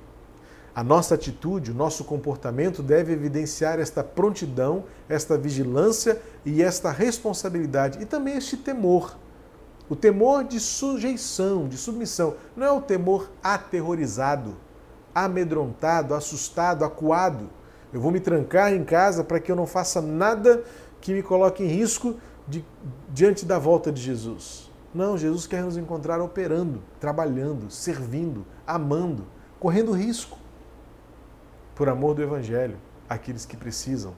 A 0.75 0.83
nossa 0.83 1.15
atitude, 1.15 1.71
o 1.71 1.73
nosso 1.73 2.03
comportamento 2.03 2.83
deve 2.83 3.13
evidenciar 3.13 3.79
esta 3.79 4.03
prontidão, 4.03 4.83
esta 5.07 5.37
vigilância 5.37 6.21
e 6.45 6.61
esta 6.61 6.91
responsabilidade 6.91 8.01
e 8.01 8.05
também 8.05 8.37
este 8.37 8.57
temor 8.57 9.17
o 9.89 9.95
temor 9.95 10.43
de 10.43 10.59
sujeição, 10.59 11.67
de 11.67 11.77
submissão, 11.77 12.35
não 12.55 12.67
é 12.67 12.71
o 12.71 12.81
temor 12.81 13.29
aterrorizado, 13.41 14.55
amedrontado, 15.15 16.13
assustado, 16.13 16.83
acuado. 16.83 17.49
Eu 17.93 18.01
vou 18.01 18.11
me 18.11 18.19
trancar 18.19 18.73
em 18.73 18.83
casa 18.83 19.23
para 19.23 19.39
que 19.39 19.51
eu 19.51 19.55
não 19.55 19.65
faça 19.65 20.01
nada 20.01 20.63
que 20.99 21.13
me 21.13 21.23
coloque 21.23 21.63
em 21.63 21.67
risco 21.67 22.15
de, 22.47 22.63
diante 23.13 23.45
da 23.45 23.57
volta 23.57 23.91
de 23.91 24.01
Jesus. 24.01 24.69
Não, 24.93 25.17
Jesus 25.17 25.47
quer 25.47 25.63
nos 25.63 25.77
encontrar 25.77 26.19
operando, 26.21 26.81
trabalhando, 26.99 27.69
servindo, 27.69 28.45
amando, 28.65 29.25
correndo 29.59 29.91
risco, 29.91 30.37
por 31.75 31.87
amor 31.87 32.15
do 32.15 32.23
Evangelho, 32.23 32.77
aqueles 33.07 33.45
que 33.45 33.55
precisam. 33.55 34.13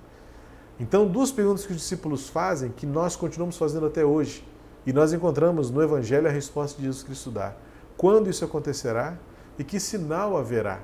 Então, 0.79 1.05
duas 1.05 1.31
perguntas 1.31 1.65
que 1.65 1.73
os 1.73 1.77
discípulos 1.77 2.29
fazem, 2.29 2.71
que 2.71 2.85
nós 2.85 3.15
continuamos 3.15 3.57
fazendo 3.57 3.85
até 3.85 4.05
hoje. 4.05 4.47
E 4.89 4.91
nós 4.91 5.13
encontramos 5.13 5.69
no 5.69 5.83
Evangelho 5.83 6.27
a 6.27 6.31
resposta 6.31 6.75
de 6.75 6.87
Jesus 6.87 7.03
Cristo 7.03 7.29
dá. 7.29 7.53
Quando 7.95 8.27
isso 8.27 8.43
acontecerá 8.43 9.19
e 9.55 9.63
que 9.63 9.79
sinal 9.79 10.35
haverá? 10.35 10.79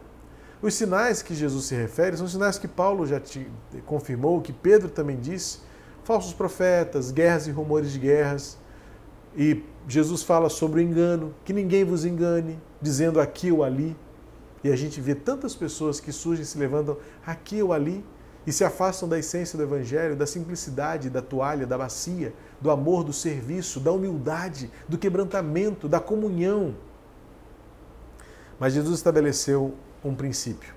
Os 0.61 0.75
sinais 0.75 1.23
que 1.23 1.33
Jesus 1.33 1.65
se 1.65 1.73
refere 1.73 2.15
são 2.15 2.27
sinais 2.27 2.59
que 2.59 2.67
Paulo 2.67 3.07
já 3.07 3.19
te 3.19 3.49
confirmou, 3.83 4.41
que 4.41 4.53
Pedro 4.53 4.89
também 4.89 5.19
disse: 5.19 5.57
falsos 6.03 6.33
profetas, 6.33 7.09
guerras 7.09 7.47
e 7.47 7.51
rumores 7.51 7.91
de 7.91 7.97
guerras. 7.97 8.59
E 9.35 9.63
Jesus 9.87 10.21
fala 10.21 10.49
sobre 10.49 10.81
o 10.81 10.83
engano, 10.83 11.33
que 11.43 11.51
ninguém 11.51 11.83
vos 11.83 12.05
engane, 12.05 12.59
dizendo 12.79 13.19
aqui 13.19 13.51
ou 13.51 13.63
ali. 13.63 13.97
E 14.63 14.71
a 14.71 14.75
gente 14.75 15.01
vê 15.01 15.15
tantas 15.15 15.55
pessoas 15.55 15.99
que 15.99 16.11
surgem 16.11 16.43
e 16.43 16.45
se 16.45 16.59
levantam 16.59 16.95
aqui 17.25 17.59
ou 17.59 17.73
ali 17.73 18.05
e 18.45 18.51
se 18.51 18.63
afastam 18.63 19.09
da 19.09 19.17
essência 19.17 19.57
do 19.57 19.63
Evangelho, 19.63 20.15
da 20.15 20.27
simplicidade, 20.27 21.09
da 21.09 21.21
toalha, 21.21 21.65
da 21.65 21.77
bacia, 21.77 22.33
do 22.61 22.69
amor, 22.69 23.03
do 23.03 23.11
serviço, 23.11 23.79
da 23.79 23.91
humildade, 23.91 24.71
do 24.87 24.97
quebrantamento, 24.97 25.87
da 25.87 25.99
comunhão. 25.99 26.75
Mas 28.59 28.73
Jesus 28.73 28.97
estabeleceu 28.97 29.73
um 30.03 30.13
princípio. 30.13 30.73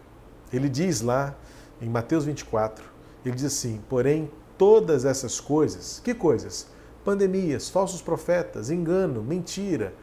Ele 0.53 0.69
diz 0.69 1.03
lá 1.03 1.35
em 1.81 1.89
Mateus 1.89 2.25
24, 2.25 2.85
ele 3.25 3.35
diz 3.35 3.45
assim: 3.45 3.81
porém, 3.89 4.31
todas 4.57 5.05
essas 5.05 5.39
coisas, 5.39 6.01
que 6.03 6.15
coisas? 6.15 6.67
Pandemias, 7.05 7.69
falsos 7.69 8.03
profetas, 8.03 8.71
engano, 8.71 9.23
mentira, 9.23 9.95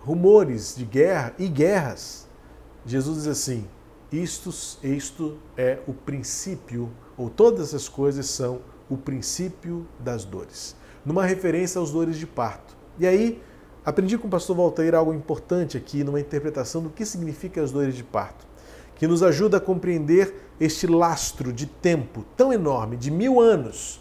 rumores 0.00 0.76
de 0.76 0.84
guerra 0.84 1.34
e 1.38 1.48
guerras. 1.48 2.26
Jesus 2.86 3.18
diz 3.18 3.26
assim: 3.26 3.66
isto, 4.10 4.50
isto 4.82 5.38
é 5.56 5.80
o 5.86 5.92
princípio 5.92 6.90
ou 7.18 7.28
todas 7.28 7.68
essas 7.68 7.88
coisas 7.88 8.26
são 8.26 8.60
o 8.88 8.96
princípio 8.96 9.86
das 9.98 10.24
dores, 10.24 10.74
numa 11.04 11.26
referência 11.26 11.78
aos 11.78 11.90
dores 11.90 12.16
de 12.16 12.26
parto. 12.26 12.76
E 12.98 13.06
aí, 13.06 13.42
aprendi 13.84 14.16
com 14.16 14.28
o 14.28 14.30
pastor 14.30 14.56
Voltaire 14.56 14.96
algo 14.96 15.12
importante 15.12 15.76
aqui, 15.76 16.04
numa 16.04 16.20
interpretação 16.20 16.82
do 16.82 16.88
que 16.88 17.04
significa 17.04 17.60
as 17.60 17.72
dores 17.72 17.94
de 17.94 18.04
parto, 18.04 18.46
que 18.94 19.06
nos 19.06 19.22
ajuda 19.22 19.58
a 19.58 19.60
compreender 19.60 20.48
este 20.58 20.86
lastro 20.86 21.52
de 21.52 21.66
tempo 21.66 22.24
tão 22.36 22.52
enorme, 22.52 22.96
de 22.96 23.10
mil 23.10 23.40
anos, 23.40 24.00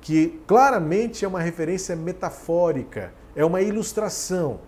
que 0.00 0.40
claramente 0.46 1.24
é 1.24 1.28
uma 1.28 1.40
referência 1.40 1.96
metafórica, 1.96 3.12
é 3.34 3.44
uma 3.44 3.60
ilustração. 3.60 4.60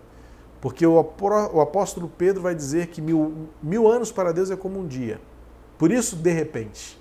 Porque 0.59 0.85
o 0.85 0.99
apóstolo 0.99 2.07
Pedro 2.07 2.43
vai 2.43 2.53
dizer 2.53 2.87
que 2.87 3.01
mil, 3.01 3.49
mil 3.63 3.87
anos 3.87 4.11
para 4.11 4.31
Deus 4.31 4.51
é 4.51 4.55
como 4.55 4.79
um 4.79 4.85
dia. 4.85 5.19
Por 5.79 5.91
isso, 5.91 6.15
de 6.15 6.31
repente, 6.31 7.00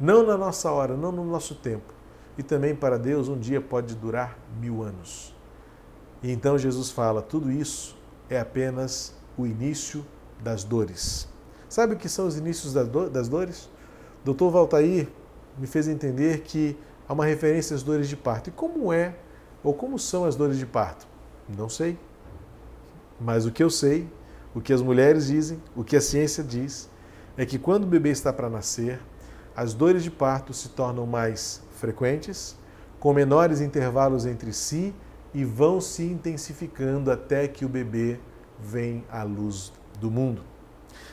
não 0.00 0.24
na 0.24 0.36
nossa 0.36 0.70
hora, 0.72 0.96
não 0.96 1.12
no 1.12 1.24
nosso 1.24 1.54
tempo. 1.54 1.92
E 2.38 2.42
também 2.42 2.74
para 2.74 2.98
Deus, 2.98 3.28
um 3.28 3.38
dia 3.38 3.60
pode 3.60 3.94
durar 3.94 4.38
mil 4.58 4.82
anos. 4.82 5.34
E 6.22 6.32
então 6.32 6.56
Jesus 6.56 6.90
fala: 6.90 7.20
tudo 7.20 7.52
isso 7.52 7.96
é 8.28 8.40
apenas 8.40 9.14
o 9.36 9.46
início 9.46 10.04
das 10.42 10.64
dores. 10.64 11.28
Sabe 11.68 11.94
o 11.94 11.96
que 11.96 12.08
são 12.08 12.26
os 12.26 12.36
inícios 12.36 12.72
das 12.72 13.28
dores? 13.28 13.66
O 14.22 14.24
doutor 14.24 14.50
Valtair 14.50 15.08
me 15.58 15.66
fez 15.66 15.86
entender 15.86 16.40
que 16.40 16.76
há 17.08 17.12
uma 17.12 17.26
referência 17.26 17.76
às 17.76 17.82
dores 17.82 18.08
de 18.08 18.16
parto. 18.16 18.48
E 18.48 18.50
como 18.50 18.92
é, 18.92 19.14
ou 19.62 19.74
como 19.74 19.98
são 19.98 20.24
as 20.24 20.34
dores 20.34 20.58
de 20.58 20.66
parto? 20.66 21.06
Não 21.48 21.68
sei. 21.68 21.98
Mas 23.20 23.44
o 23.44 23.52
que 23.52 23.62
eu 23.62 23.70
sei, 23.70 24.08
o 24.54 24.60
que 24.60 24.72
as 24.72 24.80
mulheres 24.80 25.26
dizem, 25.26 25.62
o 25.76 25.84
que 25.84 25.96
a 25.96 26.00
ciência 26.00 26.42
diz, 26.42 26.88
é 27.36 27.44
que 27.44 27.58
quando 27.58 27.84
o 27.84 27.86
bebê 27.86 28.10
está 28.10 28.32
para 28.32 28.48
nascer, 28.48 29.00
as 29.60 29.74
dores 29.74 30.02
de 30.02 30.10
parto 30.10 30.54
se 30.54 30.70
tornam 30.70 31.06
mais 31.06 31.62
frequentes, 31.72 32.56
com 32.98 33.12
menores 33.12 33.60
intervalos 33.60 34.24
entre 34.24 34.54
si 34.54 34.94
e 35.34 35.44
vão 35.44 35.82
se 35.82 36.02
intensificando 36.02 37.10
até 37.10 37.46
que 37.46 37.62
o 37.66 37.68
bebê 37.68 38.18
vem 38.58 39.04
à 39.10 39.22
luz 39.22 39.70
do 40.00 40.10
mundo. 40.10 40.42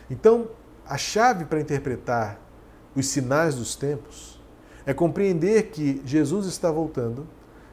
Então, 0.10 0.48
a 0.88 0.98
chave 0.98 1.44
para 1.44 1.60
interpretar 1.60 2.40
os 2.96 3.08
sinais 3.08 3.54
dos 3.56 3.76
tempos 3.76 4.40
é 4.86 4.94
compreender 4.94 5.64
que 5.64 6.02
Jesus 6.06 6.46
está 6.46 6.72
voltando 6.72 7.28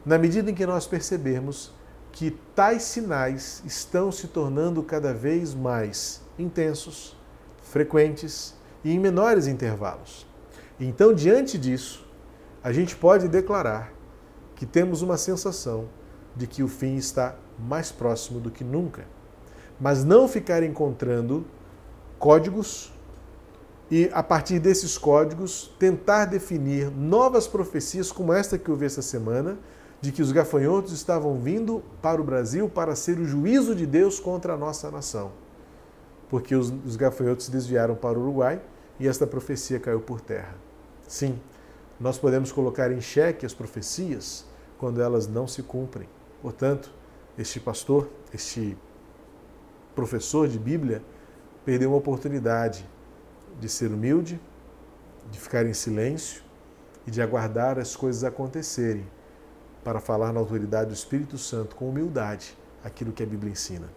na 0.05 0.17
medida 0.17 0.51
em 0.51 0.53
que 0.53 0.65
nós 0.65 0.85
percebermos 0.85 1.71
que 2.11 2.31
tais 2.53 2.83
sinais 2.83 3.63
estão 3.65 4.11
se 4.11 4.27
tornando 4.27 4.83
cada 4.83 5.13
vez 5.13 5.53
mais 5.53 6.21
intensos, 6.37 7.15
frequentes 7.61 8.53
e 8.83 8.91
em 8.91 8.99
menores 8.99 9.47
intervalos. 9.47 10.34
Então, 10.79 11.13
diante 11.13 11.57
disso, 11.57 12.05
a 12.63 12.71
gente 12.73 12.95
pode 12.95 13.27
declarar 13.27 13.93
que 14.55 14.65
temos 14.65 15.01
uma 15.01 15.17
sensação 15.17 15.85
de 16.35 16.47
que 16.47 16.63
o 16.63 16.67
fim 16.67 16.95
está 16.95 17.35
mais 17.57 17.91
próximo 17.91 18.39
do 18.39 18.51
que 18.51 18.63
nunca. 18.63 19.05
Mas 19.79 20.03
não 20.03 20.27
ficar 20.27 20.63
encontrando 20.63 21.45
códigos 22.19 22.91
e, 23.89 24.09
a 24.13 24.23
partir 24.23 24.59
desses 24.59 24.97
códigos, 24.97 25.73
tentar 25.79 26.25
definir 26.25 26.89
novas 26.89 27.47
profecias, 27.47 28.11
como 28.11 28.33
esta 28.33 28.57
que 28.57 28.69
eu 28.69 28.75
vi 28.75 28.85
essa 28.85 29.01
semana, 29.01 29.57
de 30.01 30.11
que 30.11 30.21
os 30.21 30.31
gafanhotos 30.31 30.91
estavam 30.91 31.37
vindo 31.39 31.83
para 32.01 32.19
o 32.19 32.23
Brasil 32.23 32.67
para 32.67 32.95
ser 32.95 33.19
o 33.19 33.25
juízo 33.25 33.75
de 33.75 33.85
Deus 33.85 34.19
contra 34.19 34.53
a 34.53 34.57
nossa 34.57 34.91
nação. 34.91 35.31
Porque 36.29 36.55
os, 36.55 36.73
os 36.85 36.95
gafanhotos 36.95 37.45
se 37.45 37.51
desviaram 37.51 37.95
para 37.95 38.17
o 38.17 38.21
Uruguai 38.21 38.61
e 38.99 39.07
esta 39.07 39.25
profecia 39.25 39.79
caiu 39.79 39.99
por 39.99 40.19
terra. 40.19 40.64
Sim, 41.07 41.39
nós 41.99 42.17
podemos 42.17 42.51
colocar 42.51 42.91
em 42.91 42.99
xeque 42.99 43.45
as 43.45 43.53
profecias 43.53 44.45
quando 44.77 45.01
elas 45.01 45.27
não 45.27 45.47
se 45.47 45.63
cumprem. 45.63 46.09
Portanto, 46.41 46.91
este 47.37 47.59
pastor, 47.59 48.09
este 48.33 48.77
professor 49.95 50.47
de 50.47 50.59
Bíblia, 50.59 51.01
perdeu 51.63 51.89
uma 51.89 51.97
oportunidade 51.97 52.85
de 53.59 53.69
ser 53.69 53.91
humilde, 53.91 54.39
de 55.31 55.39
ficar 55.39 55.65
em 55.65 55.73
silêncio 55.73 56.43
e 57.07 57.11
de 57.11 57.21
aguardar 57.21 57.79
as 57.79 57.95
coisas 57.95 58.23
acontecerem 58.23 59.07
para 59.83 59.99
falar 59.99 60.33
na 60.33 60.39
autoridade 60.39 60.87
do 60.87 60.93
Espírito 60.93 61.37
Santo 61.37 61.75
com 61.75 61.89
humildade 61.89 62.57
aquilo 62.83 63.11
que 63.11 63.23
a 63.23 63.25
Bíblia 63.25 63.51
ensina. 63.51 63.87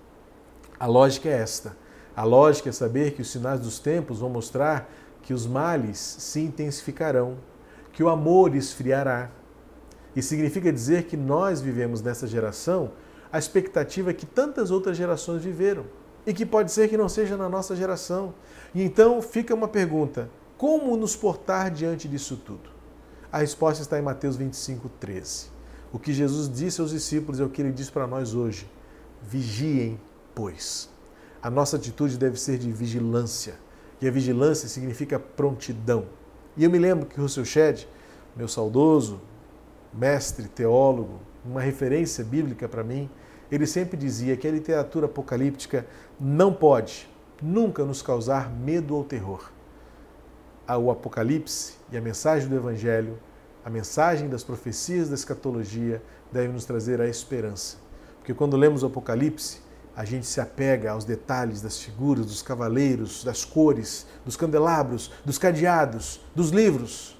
A 0.78 0.86
lógica 0.86 1.28
é 1.28 1.32
esta. 1.32 1.76
A 2.14 2.24
lógica 2.24 2.68
é 2.68 2.72
saber 2.72 3.12
que 3.12 3.22
os 3.22 3.30
sinais 3.30 3.60
dos 3.60 3.78
tempos 3.78 4.20
vão 4.20 4.28
mostrar 4.28 4.90
que 5.22 5.34
os 5.34 5.46
males 5.46 5.98
se 5.98 6.40
intensificarão, 6.40 7.38
que 7.92 8.02
o 8.02 8.08
amor 8.08 8.54
esfriará. 8.54 9.30
E 10.14 10.22
significa 10.22 10.72
dizer 10.72 11.04
que 11.04 11.16
nós 11.16 11.60
vivemos 11.60 12.00
nessa 12.02 12.26
geração 12.26 12.92
a 13.32 13.38
expectativa 13.38 14.12
que 14.12 14.24
tantas 14.24 14.70
outras 14.70 14.96
gerações 14.96 15.42
viveram 15.42 15.84
e 16.26 16.32
que 16.32 16.46
pode 16.46 16.72
ser 16.72 16.88
que 16.88 16.96
não 16.96 17.08
seja 17.08 17.36
na 17.36 17.48
nossa 17.48 17.76
geração. 17.76 18.34
E 18.74 18.82
então 18.82 19.20
fica 19.20 19.54
uma 19.54 19.68
pergunta: 19.68 20.30
como 20.56 20.96
nos 20.96 21.14
portar 21.14 21.70
diante 21.70 22.08
disso 22.08 22.36
tudo? 22.36 22.70
A 23.30 23.38
resposta 23.38 23.82
está 23.82 23.98
em 23.98 24.02
Mateus 24.02 24.36
25, 24.36 24.88
13. 25.00 25.46
O 25.92 25.98
que 25.98 26.12
Jesus 26.12 26.48
disse 26.48 26.80
aos 26.80 26.90
discípulos 26.90 27.40
é 27.40 27.44
o 27.44 27.48
que 27.48 27.62
ele 27.62 27.72
diz 27.72 27.90
para 27.90 28.06
nós 28.06 28.34
hoje: 28.34 28.68
vigiem, 29.22 30.00
pois. 30.34 30.88
A 31.40 31.50
nossa 31.50 31.76
atitude 31.76 32.18
deve 32.18 32.38
ser 32.38 32.58
de 32.58 32.72
vigilância 32.72 33.54
e 34.00 34.08
a 34.08 34.10
vigilância 34.10 34.68
significa 34.68 35.18
prontidão. 35.18 36.06
E 36.56 36.64
eu 36.64 36.70
me 36.70 36.78
lembro 36.78 37.06
que 37.06 37.20
Russell 37.20 37.44
Shedd, 37.44 37.86
meu 38.36 38.48
saudoso 38.48 39.20
mestre 39.92 40.48
teólogo, 40.48 41.20
uma 41.44 41.60
referência 41.60 42.24
bíblica 42.24 42.68
para 42.68 42.84
mim, 42.84 43.08
ele 43.50 43.66
sempre 43.66 43.96
dizia 43.96 44.36
que 44.36 44.46
a 44.46 44.50
literatura 44.50 45.06
apocalíptica 45.06 45.86
não 46.20 46.52
pode 46.52 47.08
nunca 47.42 47.84
nos 47.84 48.02
causar 48.02 48.50
medo 48.50 48.94
ou 48.94 49.04
terror. 49.04 49.50
O 50.68 50.90
Apocalipse 50.90 51.74
e 51.90 51.96
a 51.96 52.00
mensagem 52.00 52.48
do 52.48 52.56
Evangelho, 52.56 53.18
a 53.64 53.70
mensagem 53.70 54.28
das 54.28 54.44
profecias 54.44 55.08
da 55.08 55.14
escatologia, 55.14 56.02
devem 56.30 56.52
nos 56.52 56.66
trazer 56.66 57.00
a 57.00 57.08
esperança. 57.08 57.78
Porque 58.18 58.34
quando 58.34 58.56
lemos 58.56 58.82
o 58.82 58.86
Apocalipse, 58.86 59.60
a 59.98 60.04
gente 60.04 60.26
se 60.26 60.40
apega 60.40 60.92
aos 60.92 61.04
detalhes 61.04 61.60
das 61.60 61.80
figuras, 61.80 62.24
dos 62.24 62.40
cavaleiros, 62.40 63.24
das 63.24 63.44
cores, 63.44 64.06
dos 64.24 64.36
candelabros, 64.36 65.10
dos 65.24 65.38
cadeados, 65.38 66.20
dos 66.36 66.50
livros. 66.50 67.18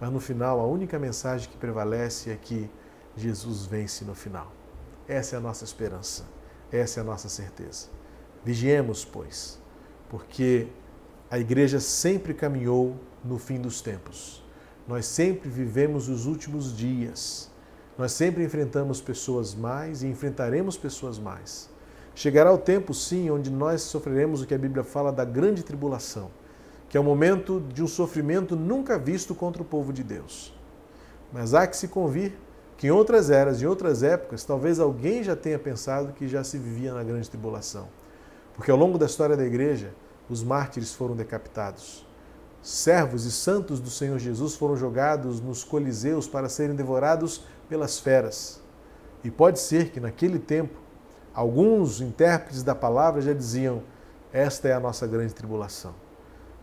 Mas 0.00 0.10
no 0.10 0.18
final, 0.18 0.60
a 0.60 0.66
única 0.66 0.98
mensagem 0.98 1.50
que 1.50 1.58
prevalece 1.58 2.30
é 2.30 2.36
que 2.36 2.70
Jesus 3.14 3.66
vence 3.66 4.02
no 4.02 4.14
final. 4.14 4.50
Essa 5.06 5.36
é 5.36 5.38
a 5.38 5.42
nossa 5.42 5.62
esperança, 5.62 6.24
essa 6.72 7.00
é 7.00 7.02
a 7.02 7.04
nossa 7.04 7.28
certeza. 7.28 7.88
Vigiemos, 8.42 9.04
pois, 9.04 9.58
porque 10.08 10.68
a 11.30 11.38
igreja 11.38 11.80
sempre 11.80 12.32
caminhou 12.32 12.96
no 13.22 13.38
fim 13.38 13.60
dos 13.60 13.82
tempos. 13.82 14.42
Nós 14.88 15.04
sempre 15.04 15.50
vivemos 15.50 16.08
os 16.08 16.24
últimos 16.24 16.74
dias. 16.74 17.51
Nós 18.02 18.10
sempre 18.10 18.42
enfrentamos 18.42 19.00
pessoas 19.00 19.54
mais 19.54 20.02
e 20.02 20.08
enfrentaremos 20.08 20.76
pessoas 20.76 21.20
mais. 21.20 21.70
Chegará 22.16 22.52
o 22.52 22.58
tempo, 22.58 22.92
sim, 22.92 23.30
onde 23.30 23.48
nós 23.48 23.82
sofreremos 23.82 24.42
o 24.42 24.46
que 24.48 24.52
a 24.52 24.58
Bíblia 24.58 24.82
fala 24.82 25.12
da 25.12 25.24
grande 25.24 25.62
tribulação, 25.62 26.28
que 26.88 26.96
é 26.96 27.00
o 27.00 27.04
momento 27.04 27.60
de 27.72 27.80
um 27.80 27.86
sofrimento 27.86 28.56
nunca 28.56 28.98
visto 28.98 29.36
contra 29.36 29.62
o 29.62 29.64
povo 29.64 29.92
de 29.92 30.02
Deus. 30.02 30.52
Mas 31.32 31.54
há 31.54 31.64
que 31.64 31.76
se 31.76 31.86
convir 31.86 32.32
que 32.76 32.88
em 32.88 32.90
outras 32.90 33.30
eras, 33.30 33.62
em 33.62 33.66
outras 33.66 34.02
épocas, 34.02 34.42
talvez 34.42 34.80
alguém 34.80 35.22
já 35.22 35.36
tenha 35.36 35.56
pensado 35.56 36.12
que 36.12 36.26
já 36.26 36.42
se 36.42 36.58
vivia 36.58 36.92
na 36.92 37.04
grande 37.04 37.30
tribulação. 37.30 37.86
Porque 38.56 38.72
ao 38.72 38.76
longo 38.76 38.98
da 38.98 39.06
história 39.06 39.36
da 39.36 39.44
igreja, 39.44 39.94
os 40.28 40.42
mártires 40.42 40.92
foram 40.92 41.14
decapitados. 41.14 42.04
Servos 42.62 43.24
e 43.24 43.32
santos 43.32 43.80
do 43.80 43.90
Senhor 43.90 44.18
Jesus 44.20 44.54
foram 44.54 44.76
jogados 44.76 45.40
nos 45.40 45.64
coliseus 45.64 46.28
para 46.28 46.48
serem 46.48 46.76
devorados 46.76 47.44
pelas 47.68 47.98
feras. 47.98 48.60
E 49.24 49.30
pode 49.30 49.58
ser 49.58 49.90
que 49.90 49.98
naquele 49.98 50.38
tempo, 50.38 50.78
alguns 51.34 52.00
intérpretes 52.00 52.62
da 52.62 52.74
palavra 52.74 53.20
já 53.20 53.32
diziam: 53.32 53.82
esta 54.32 54.68
é 54.68 54.72
a 54.72 54.80
nossa 54.80 55.06
grande 55.08 55.34
tribulação. 55.34 55.94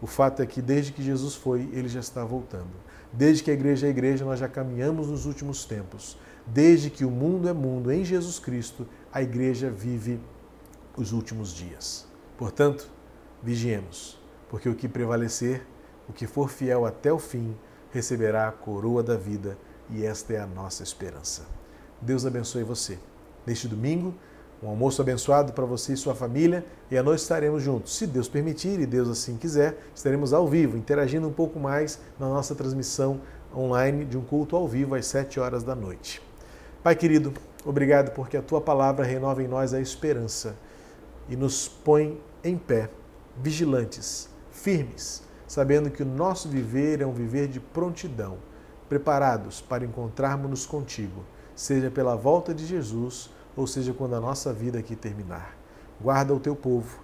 O 0.01 0.07
fato 0.07 0.41
é 0.41 0.45
que 0.45 0.61
desde 0.61 0.93
que 0.93 1.03
Jesus 1.03 1.35
foi, 1.35 1.69
ele 1.73 1.89
já 1.89 1.99
está 1.99 2.23
voltando. 2.23 2.71
Desde 3.11 3.43
que 3.43 3.51
a 3.51 3.53
igreja 3.53 3.87
é 3.87 3.89
igreja, 3.89 4.23
nós 4.23 4.39
já 4.39 4.47
caminhamos 4.47 5.07
nos 5.07 5.25
últimos 5.25 5.65
tempos. 5.65 6.17
Desde 6.47 6.89
que 6.89 7.03
o 7.03 7.11
mundo 7.11 7.49
é 7.49 7.53
mundo 7.53 7.91
em 7.91 8.05
Jesus 8.05 8.39
Cristo, 8.39 8.87
a 9.11 9.21
igreja 9.21 9.69
vive 9.69 10.19
os 10.95 11.11
últimos 11.11 11.53
dias. 11.53 12.07
Portanto, 12.37 12.89
vigiemos, 13.43 14.17
porque 14.49 14.69
o 14.69 14.75
que 14.75 14.87
prevalecer, 14.87 15.65
o 16.09 16.13
que 16.13 16.25
for 16.25 16.49
fiel 16.49 16.85
até 16.85 17.13
o 17.13 17.19
fim, 17.19 17.55
receberá 17.91 18.47
a 18.47 18.51
coroa 18.51 19.03
da 19.03 19.15
vida 19.15 19.57
e 19.89 20.05
esta 20.05 20.33
é 20.33 20.39
a 20.39 20.47
nossa 20.47 20.83
esperança. 20.83 21.43
Deus 22.01 22.25
abençoe 22.25 22.63
você. 22.63 22.97
Neste 23.45 23.67
domingo, 23.67 24.13
um 24.61 24.67
almoço 24.67 25.01
abençoado 25.01 25.53
para 25.53 25.65
você 25.65 25.93
e 25.93 25.97
sua 25.97 26.13
família 26.13 26.65
e 26.91 26.97
à 26.97 27.03
noite 27.03 27.21
estaremos 27.21 27.63
juntos. 27.63 27.95
Se 27.95 28.05
Deus 28.05 28.27
permitir 28.27 28.79
e 28.79 28.85
Deus 28.85 29.07
assim 29.07 29.37
quiser, 29.37 29.77
estaremos 29.95 30.33
ao 30.33 30.47
vivo, 30.47 30.77
interagindo 30.77 31.27
um 31.27 31.33
pouco 31.33 31.59
mais 31.59 31.99
na 32.19 32.27
nossa 32.27 32.53
transmissão 32.53 33.21
online 33.55 34.05
de 34.05 34.17
um 34.17 34.21
culto 34.21 34.55
ao 34.55 34.67
vivo 34.67 34.95
às 34.95 35.05
7 35.05 35.39
horas 35.39 35.63
da 35.63 35.75
noite. 35.75 36.21
Pai 36.83 36.95
querido, 36.95 37.33
obrigado 37.65 38.11
porque 38.11 38.37
a 38.37 38.41
tua 38.41 38.61
palavra 38.61 39.05
renova 39.05 39.41
em 39.41 39.47
nós 39.47 39.73
a 39.73 39.79
esperança 39.79 40.55
e 41.29 41.35
nos 41.35 41.67
põe 41.67 42.21
em 42.43 42.57
pé 42.57 42.89
vigilantes, 43.41 44.29
firmes, 44.51 45.23
sabendo 45.49 45.89
que 45.89 46.03
o 46.03 46.05
nosso 46.05 46.47
viver 46.47 47.01
é 47.01 47.07
um 47.07 47.11
viver 47.11 47.47
de 47.47 47.59
prontidão, 47.59 48.37
preparados 48.87 49.59
para 49.59 49.83
encontrarmos-nos 49.83 50.67
contigo, 50.67 51.25
seja 51.55 51.89
pela 51.89 52.15
volta 52.15 52.53
de 52.53 52.67
Jesus 52.67 53.31
ou 53.57 53.65
seja 53.65 53.91
quando 53.91 54.13
a 54.13 54.19
nossa 54.19 54.53
vida 54.53 54.77
aqui 54.77 54.95
terminar. 54.95 55.57
Guarda 55.99 56.35
o 56.35 56.39
teu 56.39 56.55
povo, 56.55 56.99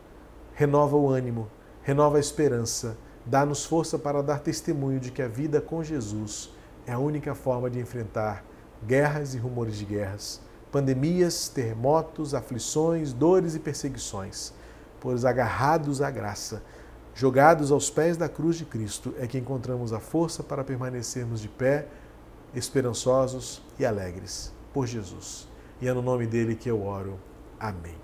renova 0.53 0.95
o 0.95 1.10
ânimo, 1.10 1.49
renova 1.81 2.17
a 2.17 2.19
esperança, 2.19 2.95
dá-nos 3.25 3.65
força 3.65 3.97
para 3.97 4.21
dar 4.21 4.39
testemunho 4.41 4.99
de 4.99 5.10
que 5.10 5.23
a 5.23 5.27
vida 5.27 5.60
com 5.60 5.84
Jesus 5.84 6.51
é 6.86 6.91
a 6.91 6.99
única 6.99 7.34
forma 7.34 7.67
de 7.67 7.79
enfrentar 7.79 8.45
guerras 8.86 9.34
e 9.34 9.39
rumores 9.39 9.75
de 9.75 9.86
guerras, 9.86 10.39
pandemias, 10.71 11.49
terremotos, 11.49 12.36
aflições, 12.36 13.12
dores 13.12 13.55
e 13.55 13.60
perseguições. 13.60 14.53
Pois 14.99 15.25
agarrados 15.25 15.99
à 15.99 16.12
graça, 16.12 16.62
jogados 17.15 17.71
aos 17.71 17.89
pés 17.89 18.17
da 18.17 18.28
cruz 18.28 18.58
de 18.58 18.65
Cristo, 18.65 19.15
é 19.17 19.25
que 19.25 19.38
encontramos 19.38 19.93
a 19.93 19.99
força 19.99 20.43
para 20.43 20.65
permanecermos 20.65 21.39
de 21.39 21.47
pé, 21.47 21.88
esperançosos 22.54 23.63
e 23.80 23.86
alegres 23.86 24.54
por 24.73 24.86
Jesus. 24.86 25.47
E 25.82 25.88
é 25.88 25.93
no 25.93 26.01
nome 26.01 26.28
dele 26.28 26.56
que 26.56 26.69
eu 26.69 26.84
oro. 26.84 27.17
Amém. 27.58 27.95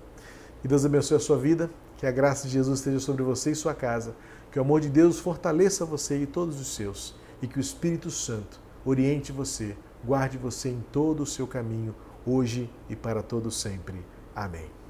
Que 0.62 0.68
Deus 0.68 0.84
abençoe 0.84 1.18
a 1.18 1.20
sua 1.20 1.36
vida, 1.36 1.70
que 1.98 2.06
a 2.06 2.10
graça 2.10 2.46
de 2.46 2.54
Jesus 2.54 2.78
esteja 2.78 2.98
sobre 2.98 3.22
você 3.22 3.50
e 3.50 3.54
sua 3.54 3.74
casa, 3.74 4.14
que 4.50 4.58
o 4.58 4.62
amor 4.62 4.80
de 4.80 4.88
Deus 4.88 5.18
fortaleça 5.20 5.84
você 5.84 6.18
e 6.18 6.26
todos 6.26 6.58
os 6.58 6.74
seus, 6.74 7.14
e 7.42 7.46
que 7.46 7.58
o 7.58 7.60
Espírito 7.60 8.10
Santo 8.10 8.60
oriente 8.84 9.30
você, 9.30 9.76
guarde 10.04 10.38
você 10.38 10.70
em 10.70 10.82
todo 10.90 11.22
o 11.22 11.26
seu 11.26 11.46
caminho, 11.46 11.94
hoje 12.26 12.70
e 12.88 12.96
para 12.96 13.22
todo 13.22 13.50
sempre. 13.50 14.04
Amém. 14.34 14.81